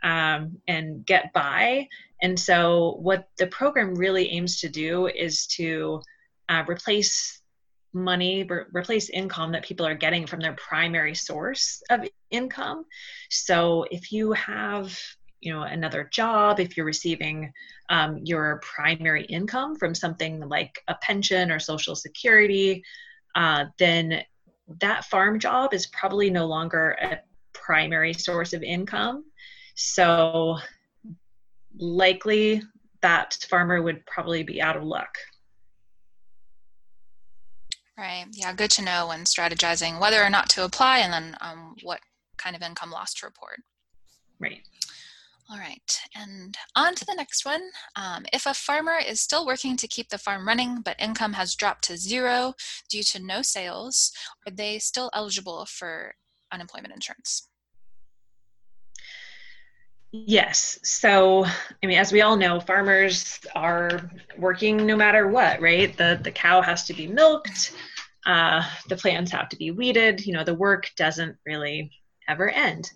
um, 0.02 0.58
and 0.68 1.06
get 1.06 1.32
by. 1.34 1.88
And 2.22 2.38
so, 2.38 2.98
what 3.00 3.30
the 3.38 3.48
program 3.48 3.96
really 3.96 4.30
aims 4.32 4.60
to 4.62 4.70
do 4.70 5.08
is 5.08 5.46
to 5.48 6.02
uh, 6.50 6.64
replace 6.68 7.42
money, 7.94 8.44
re- 8.44 8.66
replace 8.74 9.10
income 9.10 9.52
that 9.52 9.64
people 9.64 9.86
are 9.86 9.96
getting 9.96 10.26
from 10.26 10.40
their 10.40 10.54
primary 10.54 11.14
source 11.14 11.82
of 11.92 12.02
income. 12.32 12.86
So, 13.30 13.86
if 13.92 14.12
you 14.12 14.34
have 14.34 15.00
you 15.42 15.54
know 15.54 15.64
another 15.64 16.10
job 16.12 16.60
if 16.60 16.76
you're 16.76 16.86
receiving 16.86 17.52
um, 17.90 18.18
your 18.24 18.62
primary 18.64 19.26
income 19.26 19.76
from 19.76 19.94
something 19.94 20.40
like 20.40 20.82
a 20.88 20.96
pension 20.96 21.52
or 21.52 21.60
social 21.60 21.96
security 21.96 22.82
uh, 23.36 23.66
then 23.78 24.24
that 24.82 25.06
farm 25.06 25.40
job 25.40 25.74
is 25.74 25.88
probably 25.88 26.30
no 26.30 26.46
longer 26.46 26.98
a 27.02 27.20
primary 27.54 28.14
source 28.14 28.54
of 28.54 28.64
income. 28.64 29.26
So 29.76 30.58
likely 31.78 32.62
that 33.02 33.46
farmer 33.50 33.82
would 33.82 34.06
probably 34.06 34.44
be 34.44 34.62
out 34.62 34.78
of 34.78 34.84
luck. 34.84 35.18
Right. 37.98 38.26
Yeah, 38.32 38.54
good 38.54 38.72
to 38.72 38.82
know 38.82 39.08
when 39.08 39.26
strategizing 39.26 40.00
whether 40.00 40.24
or 40.24 40.30
not 40.30 40.50
to 40.50 40.66
apply 40.66 41.00
and 41.00 41.14
then 41.14 41.38
um, 41.42 41.76
what 41.84 42.00
kind 42.38 42.56
of 42.56 42.62
income 42.62 42.90
loss 42.90 43.14
to 43.16 43.26
report. 43.26 43.62
Right. 44.40 44.62
All 45.50 45.58
right, 45.58 46.00
and 46.16 46.56
on 46.76 46.96
to 46.96 47.06
the 47.06 47.16
next 47.16 47.46
one. 47.46 47.62
Um, 47.98 48.26
if 48.32 48.46
a 48.46 48.54
farmer 48.54 48.98
is 49.06 49.20
still 49.20 49.46
working 49.46 49.76
to 49.76 49.88
keep 49.90 50.08
the 50.08 50.18
farm 50.18 50.48
running, 50.48 50.82
but 50.82 50.96
income 51.00 51.34
has 51.34 51.54
dropped 51.54 51.84
to 51.86 51.98
zero 51.98 52.54
due 52.90 53.04
to 53.04 53.20
no 53.20 53.42
sales, 53.42 54.14
are 54.48 54.52
they 54.52 54.80
still 54.80 55.10
eligible 55.14 55.66
for 55.66 56.16
unemployment 56.52 56.94
insurance? 56.94 57.50
Yes. 60.14 60.80
So, 60.84 61.44
I 61.46 61.88
mean, 61.88 61.98
as 61.98 62.14
we 62.14 62.22
all 62.22 62.38
know, 62.38 62.62
farmers 62.62 63.40
are 63.54 64.10
working 64.38 64.86
no 64.86 64.96
matter 64.96 65.28
what, 65.28 65.60
right? 65.60 65.96
The 65.98 66.20
the 66.24 66.32
cow 66.32 66.62
has 66.62 66.86
to 66.86 66.94
be 66.94 67.06
milked, 67.06 67.74
uh, 68.26 68.64
the 68.88 68.96
plants 68.96 69.32
have 69.32 69.50
to 69.50 69.58
be 69.58 69.72
weeded. 69.72 70.26
You 70.26 70.34
know, 70.34 70.46
the 70.46 70.54
work 70.54 70.90
doesn't 70.96 71.36
really 71.46 71.92
ever 72.30 72.50
end 72.50 72.90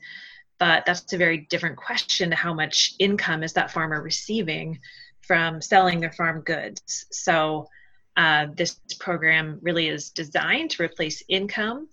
but 0.60 0.86
that's 0.86 1.14
a 1.14 1.18
very 1.18 1.40
different 1.50 1.78
question 1.78 2.30
to 2.30 2.36
how 2.36 2.54
much 2.54 2.94
income 3.00 3.44
is 3.44 3.54
that 3.54 3.72
farmer 3.72 4.02
receiving 4.02 4.80
from 5.22 5.62
selling 5.62 6.00
their 6.00 6.12
farm 6.12 6.42
goods. 6.42 7.06
So 7.12 7.68
uh, 8.16 8.48
this 8.56 8.80
program 9.00 9.60
really 9.62 9.90
is 9.90 10.10
designed 10.10 10.72
to 10.72 10.84
replace 10.84 11.22
income. 11.28 11.88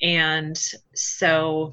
And 0.00 0.58
so 0.94 1.72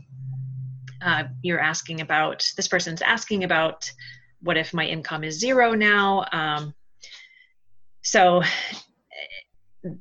uh, 1.02 1.24
you're 1.42 1.60
asking 1.60 2.02
about, 2.02 2.48
this 2.56 2.68
person's 2.68 3.02
asking 3.02 3.44
about 3.44 3.92
what 4.42 4.58
if 4.58 4.74
my 4.74 4.86
income 4.86 5.24
is 5.24 5.40
zero 5.40 5.74
now? 5.74 6.26
Um, 6.32 6.74
so 8.04 8.44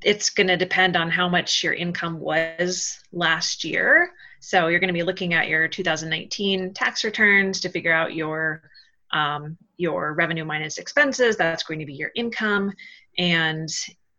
it's 0.03 0.31
going 0.31 0.49
to 0.49 0.57
depend 0.57 0.97
on 0.97 1.11
how 1.11 1.29
much 1.29 1.63
your 1.63 1.75
income 1.75 2.19
was 2.19 2.99
last 3.13 3.65
year. 3.65 4.13
So 4.45 4.67
you're 4.67 4.81
going 4.81 4.89
to 4.89 4.95
be 4.95 5.03
looking 5.03 5.33
at 5.33 5.49
your 5.49 5.67
2019 5.67 6.75
tax 6.75 7.03
returns 7.03 7.61
to 7.61 7.71
figure 7.71 7.93
out 7.93 8.15
your 8.15 8.63
um, 9.11 9.57
your 9.79 10.13
revenue 10.13 10.45
minus 10.45 10.77
expenses. 10.77 11.37
That's 11.37 11.63
going 11.63 11.79
to 11.79 11.87
be 11.87 11.95
your 11.95 12.11
income, 12.15 12.73
and 13.17 13.69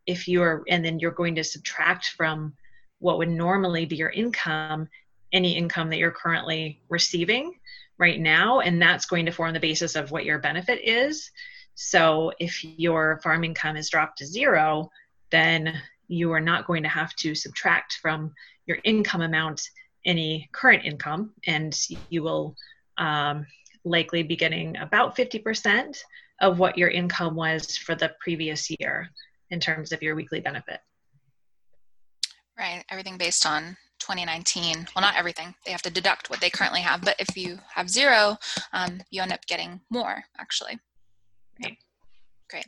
if 0.08 0.28
you're 0.28 0.64
and 0.68 0.84
then 0.84 1.00
you're 1.00 1.12
going 1.12 1.36
to 1.36 1.44
subtract 1.44 2.10
from 2.18 2.54
what 3.00 3.20
would 3.20 3.30
normally 3.30 3.86
be 3.86 3.98
your 3.98 4.10
income 4.10 4.88
any 5.32 5.56
income 5.56 5.90
that 5.90 5.98
you're 5.98 6.12
currently 6.12 6.82
receiving 6.90 7.60
right 8.00 8.20
now, 8.20 8.62
and 8.62 8.82
that's 8.82 9.06
going 9.06 9.26
to 9.28 9.32
form 9.32 9.54
the 9.54 9.60
basis 9.60 9.96
of 9.96 10.10
what 10.10 10.26
your 10.26 10.40
benefit 10.40 10.80
is. 10.84 11.30
So 11.76 12.32
if 12.40 12.64
your 12.64 13.20
farm 13.22 13.44
income 13.44 13.76
is 13.76 13.90
dropped 13.90 14.18
to 14.20 14.26
zero, 14.26 14.90
then 15.30 15.82
you 16.08 16.32
are 16.32 16.42
not 16.42 16.66
going 16.66 16.82
to 16.84 16.90
have 16.90 17.14
to 17.18 17.36
subtract 17.36 18.00
from 18.02 18.34
your 18.66 18.78
income 18.84 19.22
amount 19.22 19.62
any 20.06 20.50
current 20.52 20.86
income, 20.86 21.32
and 21.48 21.78
you 22.10 22.24
will 22.24 22.56
um, 22.98 23.46
likely 23.84 24.24
be 24.24 24.36
getting 24.36 24.78
about 24.78 25.16
50% 25.16 25.98
of 26.42 26.60
what 26.60 26.78
your 26.78 26.90
income 26.90 27.36
was 27.36 27.78
for 27.78 27.96
the 27.96 28.12
previous 28.20 28.70
year 28.80 29.10
in 29.52 29.60
terms 29.60 29.92
of 29.92 30.02
your 30.02 30.16
weekly 30.16 30.42
benefit. 30.42 30.80
Right, 32.58 32.84
everything 32.90 33.18
based 33.18 33.46
on 33.46 33.78
2019. 34.00 34.88
Well, 34.96 35.02
not 35.02 35.16
everything. 35.16 35.54
They 35.66 35.72
have 35.72 35.82
to 35.84 35.90
deduct 35.90 36.30
what 36.30 36.40
they 36.40 36.50
currently 36.50 36.82
have, 36.82 37.02
but 37.02 37.16
if 37.20 37.36
you 37.36 37.60
have 37.74 37.90
zero, 37.90 38.38
um, 38.72 39.02
you 39.10 39.22
end 39.22 39.34
up 39.34 39.46
getting 39.46 39.82
more 39.90 40.24
actually. 40.38 40.78
Right. 41.62 41.78
Great. 42.50 42.68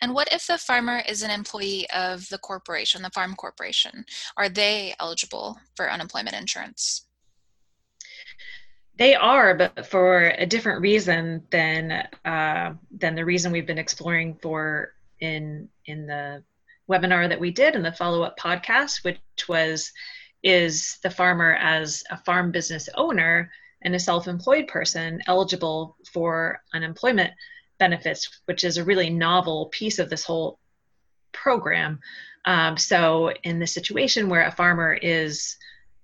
And 0.00 0.14
what 0.14 0.32
if 0.32 0.46
the 0.46 0.58
farmer 0.58 1.02
is 1.08 1.22
an 1.22 1.30
employee 1.30 1.88
of 1.90 2.28
the 2.28 2.38
corporation, 2.38 3.02
the 3.02 3.10
farm 3.10 3.34
corporation? 3.34 4.04
Are 4.36 4.48
they 4.48 4.94
eligible 5.00 5.58
for 5.76 5.90
unemployment 5.90 6.36
insurance? 6.36 7.06
They 8.96 9.14
are, 9.14 9.54
but 9.54 9.86
for 9.86 10.34
a 10.36 10.46
different 10.46 10.80
reason 10.80 11.44
than 11.50 12.08
uh, 12.24 12.74
than 12.90 13.14
the 13.14 13.24
reason 13.24 13.52
we've 13.52 13.66
been 13.66 13.78
exploring 13.78 14.38
for 14.42 14.92
in 15.20 15.68
in 15.86 16.06
the 16.06 16.42
webinar 16.90 17.28
that 17.28 17.40
we 17.40 17.50
did 17.50 17.76
in 17.76 17.82
the 17.82 17.92
follow 17.92 18.22
up 18.22 18.38
podcast, 18.38 19.04
which 19.04 19.20
was 19.48 19.92
is 20.42 20.98
the 21.02 21.10
farmer 21.10 21.54
as 21.54 22.02
a 22.10 22.16
farm 22.18 22.50
business 22.50 22.88
owner 22.94 23.50
and 23.82 23.94
a 23.94 24.00
self 24.00 24.26
employed 24.26 24.66
person 24.66 25.20
eligible 25.26 25.96
for 26.12 26.60
unemployment 26.74 27.32
benefits, 27.78 28.40
which 28.46 28.64
is 28.64 28.76
a 28.76 28.84
really 28.84 29.10
novel 29.10 29.66
piece 29.66 29.98
of 29.98 30.10
this 30.10 30.24
whole 30.24 30.58
program. 31.32 32.00
Um, 32.44 32.76
so, 32.76 33.32
in 33.42 33.58
the 33.58 33.66
situation 33.66 34.28
where 34.28 34.46
a 34.46 34.52
farmer 34.52 34.94
is 34.94 35.56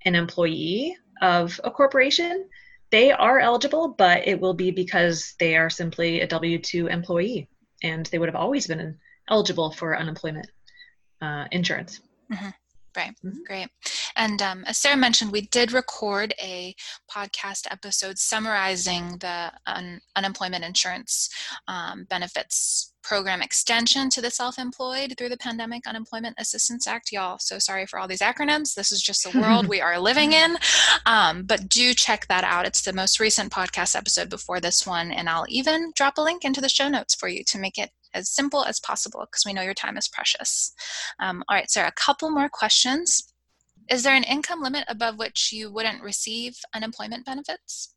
an 0.05 0.15
employee 0.15 0.97
of 1.23 1.61
a 1.65 1.71
corporation, 1.71 2.49
they 2.91 3.13
are 3.13 3.41
eligible, 3.41 3.89
but 3.89 4.27
it 4.27 4.41
will 4.41 4.55
be 4.55 4.71
because 4.71 5.35
they 5.41 5.57
are 5.57 5.71
simply 5.71 6.21
a 6.21 6.27
W 6.27 6.59
2 6.59 6.87
employee 6.89 7.49
and 7.83 8.07
they 8.07 8.19
would 8.19 8.29
have 8.29 8.37
always 8.37 8.67
been 8.67 8.99
eligible 9.29 9.71
for 9.71 9.97
unemployment 9.97 10.49
uh, 11.21 11.47
insurance. 11.51 12.01
Mm-hmm. 12.33 12.51
Right, 12.97 13.15
mm-hmm. 13.25 13.43
great. 13.47 13.69
And 14.16 14.40
um, 14.42 14.64
as 14.66 14.79
Sarah 14.79 14.96
mentioned, 14.96 15.33
we 15.33 15.42
did 15.42 15.72
record 15.72 16.35
a 16.40 16.74
podcast 17.11 17.66
episode 17.70 18.18
summarizing 18.18 19.18
the 19.18 19.53
un- 19.66 20.00
unemployment 20.16 20.64
insurance 20.64 21.29
um, 21.68 22.07
benefits 22.09 22.92
program 23.03 23.42
extension 23.42 24.09
to 24.09 24.22
the 24.22 24.31
self-employed 24.31 25.14
through 25.18 25.29
the 25.29 25.37
pandemic 25.37 25.87
unemployment 25.87 26.35
assistance 26.38 26.87
act. 26.87 27.12
Y'all 27.12 27.38
so 27.38 27.59
sorry 27.59 27.85
for 27.85 27.98
all 27.98 28.09
these 28.09 28.20
acronyms. 28.20 28.74
This 28.74 28.90
is 28.92 29.03
just 29.03 29.31
the 29.31 29.38
world 29.38 29.68
we 29.68 29.81
are 29.81 29.98
living 29.98 30.33
in. 30.33 30.57
Um, 31.07 31.42
but 31.44 31.68
do 31.68 31.92
check 31.92 32.27
that 32.29 32.44
out. 32.44 32.66
It's 32.66 32.83
the 32.83 32.92
most 32.92 33.20
recent 33.20 33.53
podcast 33.53 33.94
episode 33.94 34.31
before 34.31 34.61
this 34.61 34.87
one 34.87 35.11
and 35.11 35.29
i'll 35.29 35.46
even 35.48 35.92
drop 35.94 36.18
a 36.18 36.22
link 36.22 36.44
into 36.44 36.61
the 36.61 36.68
show 36.68 36.88
notes 36.88 37.14
for 37.14 37.29
you 37.29 37.42
to 37.44 37.59
make 37.59 37.79
it 37.79 37.90
as 38.12 38.31
simple 38.31 38.64
as 38.64 38.81
possible 38.81 39.27
because 39.27 39.44
we 39.44 39.53
know 39.53 39.62
your 39.62 39.74
time 39.74 39.96
is 39.96 40.09
precious. 40.09 40.72
Um, 41.20 41.42
all 41.48 41.57
right 41.57 41.70
sarah 41.70 41.88
a 41.88 41.92
couple 41.92 42.31
more 42.31 42.48
questions 42.48 43.34
is 43.88 44.03
there 44.03 44.14
an 44.14 44.25
income 44.25 44.62
limit 44.62 44.85
above 44.88 45.18
which 45.18 45.53
you 45.53 45.70
wouldn't 45.70 46.03
receive 46.03 46.57
unemployment 46.75 47.25
benefits 47.25 47.94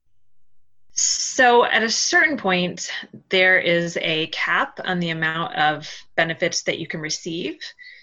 so, 1.00 1.64
at 1.64 1.84
a 1.84 1.92
certain 1.92 2.38
point, 2.38 2.90
there 3.30 3.60
is 3.60 4.00
a 4.02 4.28
cap 4.28 4.80
on 4.84 5.00
the 5.00 5.12
amount 5.12 5.56
of 5.56 5.88
benefits 6.16 6.64
that 6.64 6.80
you 6.80 6.88
can 6.88 7.02
receive. 7.02 7.60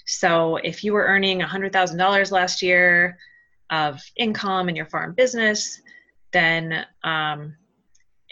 So, 0.07 0.57
if 0.59 0.85
you 0.85 0.93
were 0.93 1.05
earning 1.05 1.41
$100,000 1.41 2.31
last 2.31 2.63
year 2.63 3.19
of 3.69 4.01
income 4.15 4.69
in 4.69 4.77
your 4.77 4.87
farm 4.87 5.13
business, 5.13 5.81
then 6.33 6.87
um, 7.03 7.57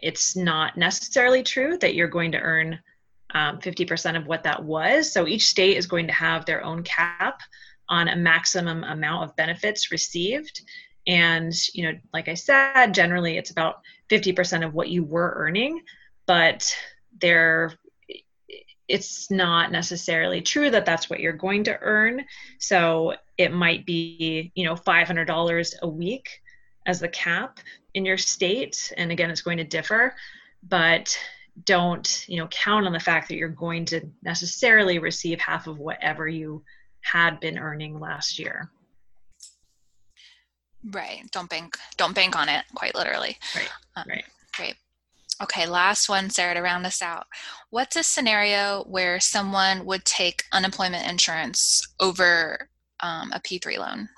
it's 0.00 0.36
not 0.36 0.76
necessarily 0.76 1.42
true 1.42 1.76
that 1.78 1.96
you're 1.96 2.06
going 2.06 2.30
to 2.30 2.38
earn 2.38 2.78
um, 3.34 3.58
50% 3.58 4.16
of 4.16 4.28
what 4.28 4.44
that 4.44 4.62
was. 4.62 5.12
So, 5.12 5.26
each 5.26 5.48
state 5.48 5.76
is 5.76 5.88
going 5.88 6.06
to 6.06 6.12
have 6.12 6.46
their 6.46 6.62
own 6.62 6.84
cap 6.84 7.40
on 7.88 8.08
a 8.08 8.16
maximum 8.16 8.84
amount 8.84 9.24
of 9.24 9.36
benefits 9.36 9.90
received. 9.90 10.62
And 11.06 11.52
you 11.74 11.82
know 11.82 11.98
like 12.14 12.28
i 12.28 12.34
said 12.34 12.92
generally 12.94 13.36
it's 13.36 13.50
about 13.50 13.80
50% 14.08 14.64
of 14.64 14.72
what 14.72 14.88
you 14.88 15.02
were 15.02 15.32
earning 15.36 15.82
but 16.26 16.72
there 17.20 17.72
it's 18.88 19.30
not 19.30 19.72
necessarily 19.72 20.40
true 20.40 20.70
that 20.70 20.84
that's 20.84 21.08
what 21.08 21.20
you're 21.20 21.32
going 21.32 21.64
to 21.64 21.78
earn. 21.80 22.24
So 22.58 23.14
it 23.38 23.52
might 23.52 23.86
be 23.86 24.52
you 24.54 24.64
know 24.64 24.74
$500 24.74 25.74
a 25.80 25.88
week 25.88 26.42
as 26.86 27.00
the 27.00 27.08
cap 27.08 27.58
in 27.94 28.04
your 28.04 28.18
state. 28.18 28.92
And 28.96 29.10
again 29.10 29.30
it's 29.30 29.42
going 29.42 29.58
to 29.58 29.64
differ 29.64 30.14
but 30.68 31.18
don't 31.64 32.24
you 32.28 32.38
know 32.38 32.46
count 32.48 32.86
on 32.86 32.92
the 32.92 33.00
fact 33.00 33.28
that 33.28 33.36
you're 33.36 33.48
going 33.48 33.84
to 33.84 34.00
necessarily 34.22 34.98
receive 34.98 35.40
half 35.40 35.66
of 35.66 35.78
whatever 35.78 36.26
you 36.26 36.62
had 37.02 37.38
been 37.40 37.58
earning 37.58 38.00
last 38.00 38.38
year 38.38 38.70
Right. 40.90 41.22
Don't 41.30 41.48
bank 41.48 41.78
don't 41.96 42.14
bank 42.14 42.36
on 42.36 42.48
it, 42.48 42.64
quite 42.74 42.94
literally. 42.94 43.36
Right. 43.54 43.70
Um, 43.96 44.04
right. 44.08 44.24
Great. 44.56 44.74
Okay, 45.42 45.66
last 45.66 46.08
one, 46.08 46.30
Sarah, 46.30 46.54
to 46.54 46.60
round 46.60 46.86
us 46.86 47.02
out. 47.02 47.26
What's 47.70 47.96
a 47.96 48.02
scenario 48.02 48.84
where 48.84 49.18
someone 49.18 49.84
would 49.86 50.04
take 50.04 50.44
unemployment 50.52 51.08
insurance 51.08 51.82
over 52.00 52.68
um, 53.00 53.32
a 53.32 53.40
P3 53.40 53.78
loan? 53.78 54.08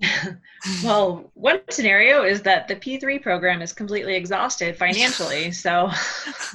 well, 0.82 1.30
one 1.34 1.60
scenario 1.68 2.24
is 2.24 2.42
that 2.42 2.66
the 2.66 2.74
P3 2.74 3.22
program 3.22 3.62
is 3.62 3.72
completely 3.72 4.16
exhausted 4.16 4.76
financially. 4.76 5.52
so 5.52 5.90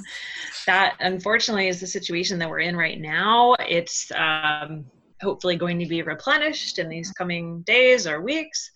that 0.66 0.96
unfortunately 1.00 1.68
is 1.68 1.80
the 1.80 1.88
situation 1.88 2.40
that 2.40 2.50
we're 2.50 2.60
in 2.60 2.76
right 2.76 3.00
now. 3.00 3.56
It's 3.60 4.12
um, 4.14 4.86
hopefully 5.22 5.56
going 5.56 5.80
to 5.80 5.86
be 5.86 6.02
replenished 6.02 6.80
in 6.80 6.90
these 6.90 7.12
coming 7.12 7.62
days 7.62 8.08
or 8.08 8.22
weeks. 8.22 8.72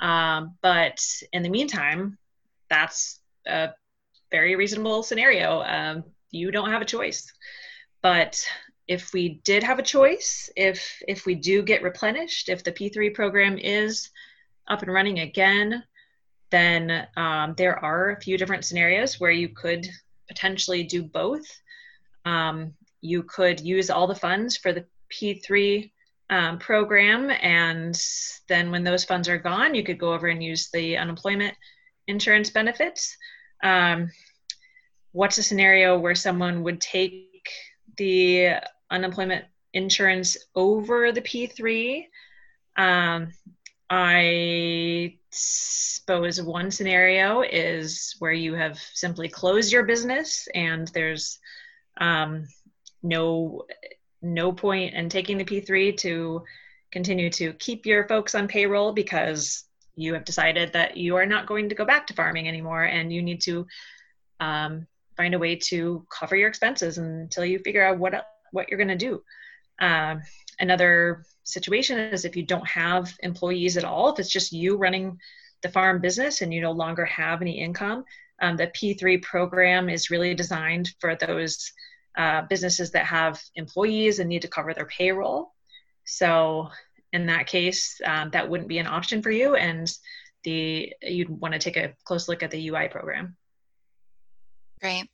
Um, 0.00 0.56
but 0.62 1.04
in 1.32 1.42
the 1.42 1.48
meantime, 1.48 2.18
that's 2.68 3.20
a 3.46 3.70
very 4.30 4.56
reasonable 4.56 5.02
scenario. 5.02 5.62
Um, 5.62 6.04
you 6.30 6.50
don't 6.50 6.70
have 6.70 6.82
a 6.82 6.86
choice. 6.86 7.32
But 8.02 8.44
if 8.88 9.12
we 9.12 9.40
did 9.44 9.62
have 9.62 9.78
a 9.78 9.84
choice, 9.84 10.50
if 10.56 11.02
if 11.06 11.26
we 11.26 11.34
do 11.34 11.62
get 11.62 11.82
replenished, 11.82 12.48
if 12.48 12.64
the 12.64 12.72
P3 12.72 13.14
program 13.14 13.58
is 13.58 14.10
up 14.68 14.82
and 14.82 14.92
running 14.92 15.20
again, 15.20 15.82
then 16.50 17.06
um, 17.16 17.54
there 17.56 17.78
are 17.78 18.10
a 18.10 18.20
few 18.20 18.38
different 18.38 18.64
scenarios 18.64 19.20
where 19.20 19.30
you 19.30 19.48
could 19.48 19.86
potentially 20.28 20.82
do 20.82 21.02
both. 21.02 21.46
Um, 22.24 22.74
you 23.00 23.22
could 23.22 23.60
use 23.60 23.90
all 23.90 24.06
the 24.06 24.14
funds 24.14 24.56
for 24.56 24.72
the 24.72 24.84
P3 25.10 25.90
um, 26.30 26.58
program. 26.58 27.30
And 27.30 28.00
then 28.48 28.70
when 28.70 28.84
those 28.84 29.04
funds 29.04 29.28
are 29.28 29.38
gone, 29.38 29.74
you 29.74 29.82
could 29.82 29.98
go 29.98 30.12
over 30.12 30.28
and 30.28 30.42
use 30.42 30.70
the 30.70 30.96
unemployment 30.96 31.54
insurance 32.06 32.50
benefits. 32.50 33.16
Um, 33.62 34.10
what's 35.12 35.38
a 35.38 35.42
scenario 35.42 35.98
where 35.98 36.14
someone 36.14 36.62
would 36.62 36.80
take 36.80 37.50
the 37.96 38.54
unemployment 38.90 39.44
insurance 39.72 40.36
over 40.54 41.12
the 41.12 41.20
P3? 41.20 42.06
Um, 42.76 43.32
I 43.90 45.16
suppose 45.30 46.40
one 46.40 46.70
scenario 46.70 47.42
is 47.42 48.14
where 48.20 48.32
you 48.32 48.54
have 48.54 48.78
simply 48.78 49.28
closed 49.28 49.72
your 49.72 49.82
business 49.82 50.48
and 50.54 50.86
there's 50.88 51.38
um, 52.00 52.46
no 53.02 53.64
no 54.22 54.52
point 54.52 54.94
in 54.94 55.08
taking 55.08 55.38
the 55.38 55.44
P3 55.44 55.96
to 55.98 56.44
continue 56.92 57.30
to 57.30 57.52
keep 57.54 57.86
your 57.86 58.06
folks 58.08 58.34
on 58.34 58.48
payroll 58.48 58.92
because 58.92 59.64
you 59.96 60.14
have 60.14 60.24
decided 60.24 60.72
that 60.72 60.96
you 60.96 61.16
are 61.16 61.26
not 61.26 61.46
going 61.46 61.68
to 61.68 61.74
go 61.74 61.84
back 61.84 62.06
to 62.06 62.14
farming 62.14 62.48
anymore 62.48 62.84
and 62.84 63.12
you 63.12 63.22
need 63.22 63.40
to 63.42 63.66
um, 64.40 64.86
find 65.16 65.34
a 65.34 65.38
way 65.38 65.56
to 65.56 66.06
cover 66.10 66.36
your 66.36 66.48
expenses 66.48 66.98
until 66.98 67.44
you 67.44 67.58
figure 67.58 67.84
out 67.84 67.98
what 67.98 68.26
what 68.52 68.68
you're 68.68 68.78
going 68.78 68.88
to 68.88 68.96
do. 68.96 69.22
Um, 69.80 70.22
another 70.58 71.24
situation 71.44 71.98
is 71.98 72.24
if 72.24 72.36
you 72.36 72.42
don't 72.42 72.66
have 72.66 73.14
employees 73.20 73.76
at 73.76 73.84
all, 73.84 74.12
if 74.12 74.18
it's 74.18 74.28
just 74.28 74.52
you 74.52 74.76
running 74.76 75.18
the 75.62 75.68
farm 75.68 76.00
business 76.00 76.40
and 76.40 76.52
you 76.52 76.60
no 76.60 76.72
longer 76.72 77.04
have 77.04 77.42
any 77.42 77.60
income, 77.60 78.04
um, 78.42 78.56
the 78.56 78.66
P3 78.68 79.22
program 79.22 79.88
is 79.88 80.10
really 80.10 80.34
designed 80.34 80.90
for 80.98 81.14
those 81.14 81.72
uh, 82.16 82.42
businesses 82.42 82.90
that 82.92 83.06
have 83.06 83.40
employees 83.54 84.18
and 84.18 84.28
need 84.28 84.42
to 84.42 84.48
cover 84.48 84.74
their 84.74 84.86
payroll. 84.86 85.52
So 86.04 86.68
in 87.12 87.26
that 87.26 87.46
case, 87.46 88.00
um, 88.04 88.30
that 88.30 88.48
wouldn't 88.48 88.68
be 88.68 88.78
an 88.78 88.86
option 88.86 89.22
for 89.22 89.30
you, 89.30 89.54
and 89.54 89.92
the 90.44 90.92
you'd 91.02 91.28
want 91.28 91.54
to 91.54 91.60
take 91.60 91.76
a 91.76 91.94
close 92.04 92.28
look 92.28 92.42
at 92.42 92.50
the 92.50 92.68
UI 92.68 92.88
program. 92.88 93.36
Great. 94.80 95.08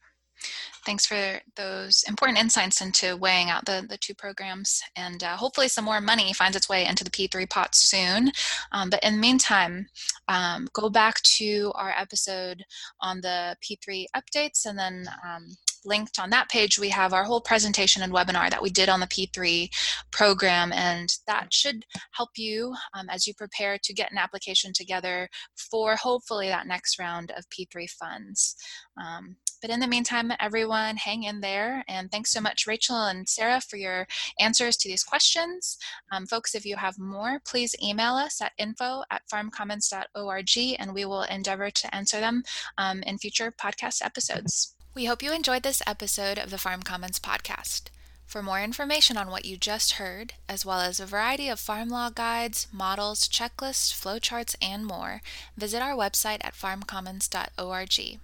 Thanks 0.85 1.05
for 1.05 1.41
those 1.57 2.05
important 2.07 2.39
insights 2.39 2.81
into 2.81 3.17
weighing 3.17 3.51
out 3.51 3.65
the, 3.65 3.85
the 3.89 3.97
two 3.97 4.15
programs. 4.15 4.81
And 4.95 5.21
uh, 5.25 5.37
hopefully, 5.37 5.67
some 5.67 5.85
more 5.85 6.01
money 6.01 6.33
finds 6.33 6.57
its 6.57 6.69
way 6.69 6.87
into 6.87 7.03
the 7.03 7.11
P3 7.11 7.51
pot 7.51 7.75
soon. 7.75 8.31
Um, 8.71 8.91
but 8.91 9.03
in 9.03 9.15
the 9.15 9.21
meantime, 9.21 9.89
um, 10.29 10.69
go 10.73 10.89
back 10.89 11.21
to 11.23 11.73
our 11.75 11.91
episode 11.91 12.63
on 13.01 13.21
the 13.21 13.57
P3 13.65 14.05
updates 14.15 14.65
and 14.65 14.79
then 14.79 15.09
um, 15.25 15.49
linked 15.87 16.19
on 16.19 16.31
that 16.31 16.49
page, 16.49 16.79
we 16.79 16.89
have 16.91 17.13
our 17.13 17.25
whole 17.25 17.41
presentation 17.41 18.03
and 18.03 18.13
webinar 18.13 18.51
that 18.51 18.63
we 18.63 18.71
did 18.71 18.89
on 18.89 19.01
the 19.01 19.07
P3 19.07 19.71
program, 20.11 20.73
and 20.73 21.17
that 21.27 21.53
should 21.53 21.85
help 22.13 22.31
you 22.37 22.75
um, 22.95 23.09
as 23.09 23.27
you 23.27 23.35
prepare 23.35 23.79
to 23.83 23.95
get 23.95 24.11
an 24.13 24.19
application 24.19 24.73
together 24.73 25.29
for 25.57 25.97
hopefully 25.97 26.49
that 26.49 26.67
next 26.67 26.99
round 26.99 27.31
of 27.33 27.49
P3 27.51 27.89
funds. 27.91 28.57
Um, 29.01 29.37
but 29.63 29.71
in 29.71 29.81
the 29.81 29.87
meantime, 29.87 30.33
everyone 30.39 30.97
hang 30.97 31.25
in 31.25 31.41
there. 31.41 31.83
And 31.89 32.11
thanks 32.11 32.31
so 32.31 32.41
much, 32.41 32.67
Rachel 32.67 33.07
and 33.07 33.29
Sarah, 33.29 33.61
for 33.61 33.77
your 33.77 34.07
answers 34.39 34.77
to 34.77 34.89
these 34.89 35.03
questions. 35.03 35.79
Um, 36.13 36.27
folks, 36.27 36.55
if 36.55 36.65
you 36.65 36.77
have 36.77 36.99
more, 36.99 37.41
please 37.45 37.75
email 37.83 38.15
us 38.15 38.41
at 38.41 38.53
info 38.59 39.03
at 39.11 39.23
farmcommons.org 39.33 40.77
and 40.79 40.95
we 40.95 41.05
will 41.05 41.23
endeavor 41.23 41.71
to 41.71 41.95
answer 41.95 42.21
them 42.21 42.43
um, 42.79 43.03
in 43.03 43.19
future 43.19 43.53
podcast 43.61 44.05
episodes. 44.05 44.76
We 44.97 45.05
hope 45.05 45.23
you 45.23 45.31
enjoyed 45.31 45.63
this 45.63 45.83
episode 45.87 46.39
of 46.39 46.49
the 46.49 46.57
Farm 46.57 46.83
Commons 46.83 47.21
podcast. 47.21 47.91
For 48.27 48.43
more 48.43 48.63
information 48.63 49.19
on 49.19 49.31
what 49.31 49.45
you 49.45 49.59
just 49.59 50.01
heard, 50.01 50.33
as 50.49 50.65
well 50.65 50.81
as 50.81 50.99
a 50.99 51.05
variety 51.05 51.51
of 51.51 51.61
farm 51.61 51.91
law 51.91 52.09
guides, 52.09 52.67
models, 52.73 53.29
checklists, 53.29 53.93
flowcharts, 53.93 54.57
and 54.63 54.87
more, 54.87 55.21
visit 55.55 55.83
our 55.83 55.95
website 55.95 56.39
at 56.41 56.55
farmcommons.org. 56.55 58.21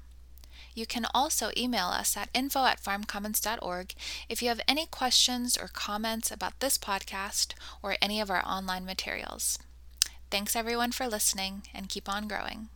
You 0.75 0.87
can 0.87 1.07
also 1.13 1.51
email 1.55 1.89
us 1.89 2.17
at 2.17 2.31
info 2.33 2.65
at 2.65 2.83
farmcommons.org 2.83 3.93
if 4.31 4.41
you 4.41 4.49
have 4.49 4.63
any 4.67 4.87
questions 4.87 5.59
or 5.59 5.69
comments 5.69 6.31
about 6.31 6.59
this 6.61 6.79
podcast 6.79 7.53
or 7.83 7.97
any 8.01 8.19
of 8.19 8.31
our 8.31 8.43
online 8.47 8.87
materials. 8.87 9.59
Thanks 10.31 10.57
everyone 10.57 10.93
for 10.93 11.07
listening 11.07 11.65
and 11.75 11.91
keep 11.91 12.09
on 12.09 12.27
growing. 12.27 12.71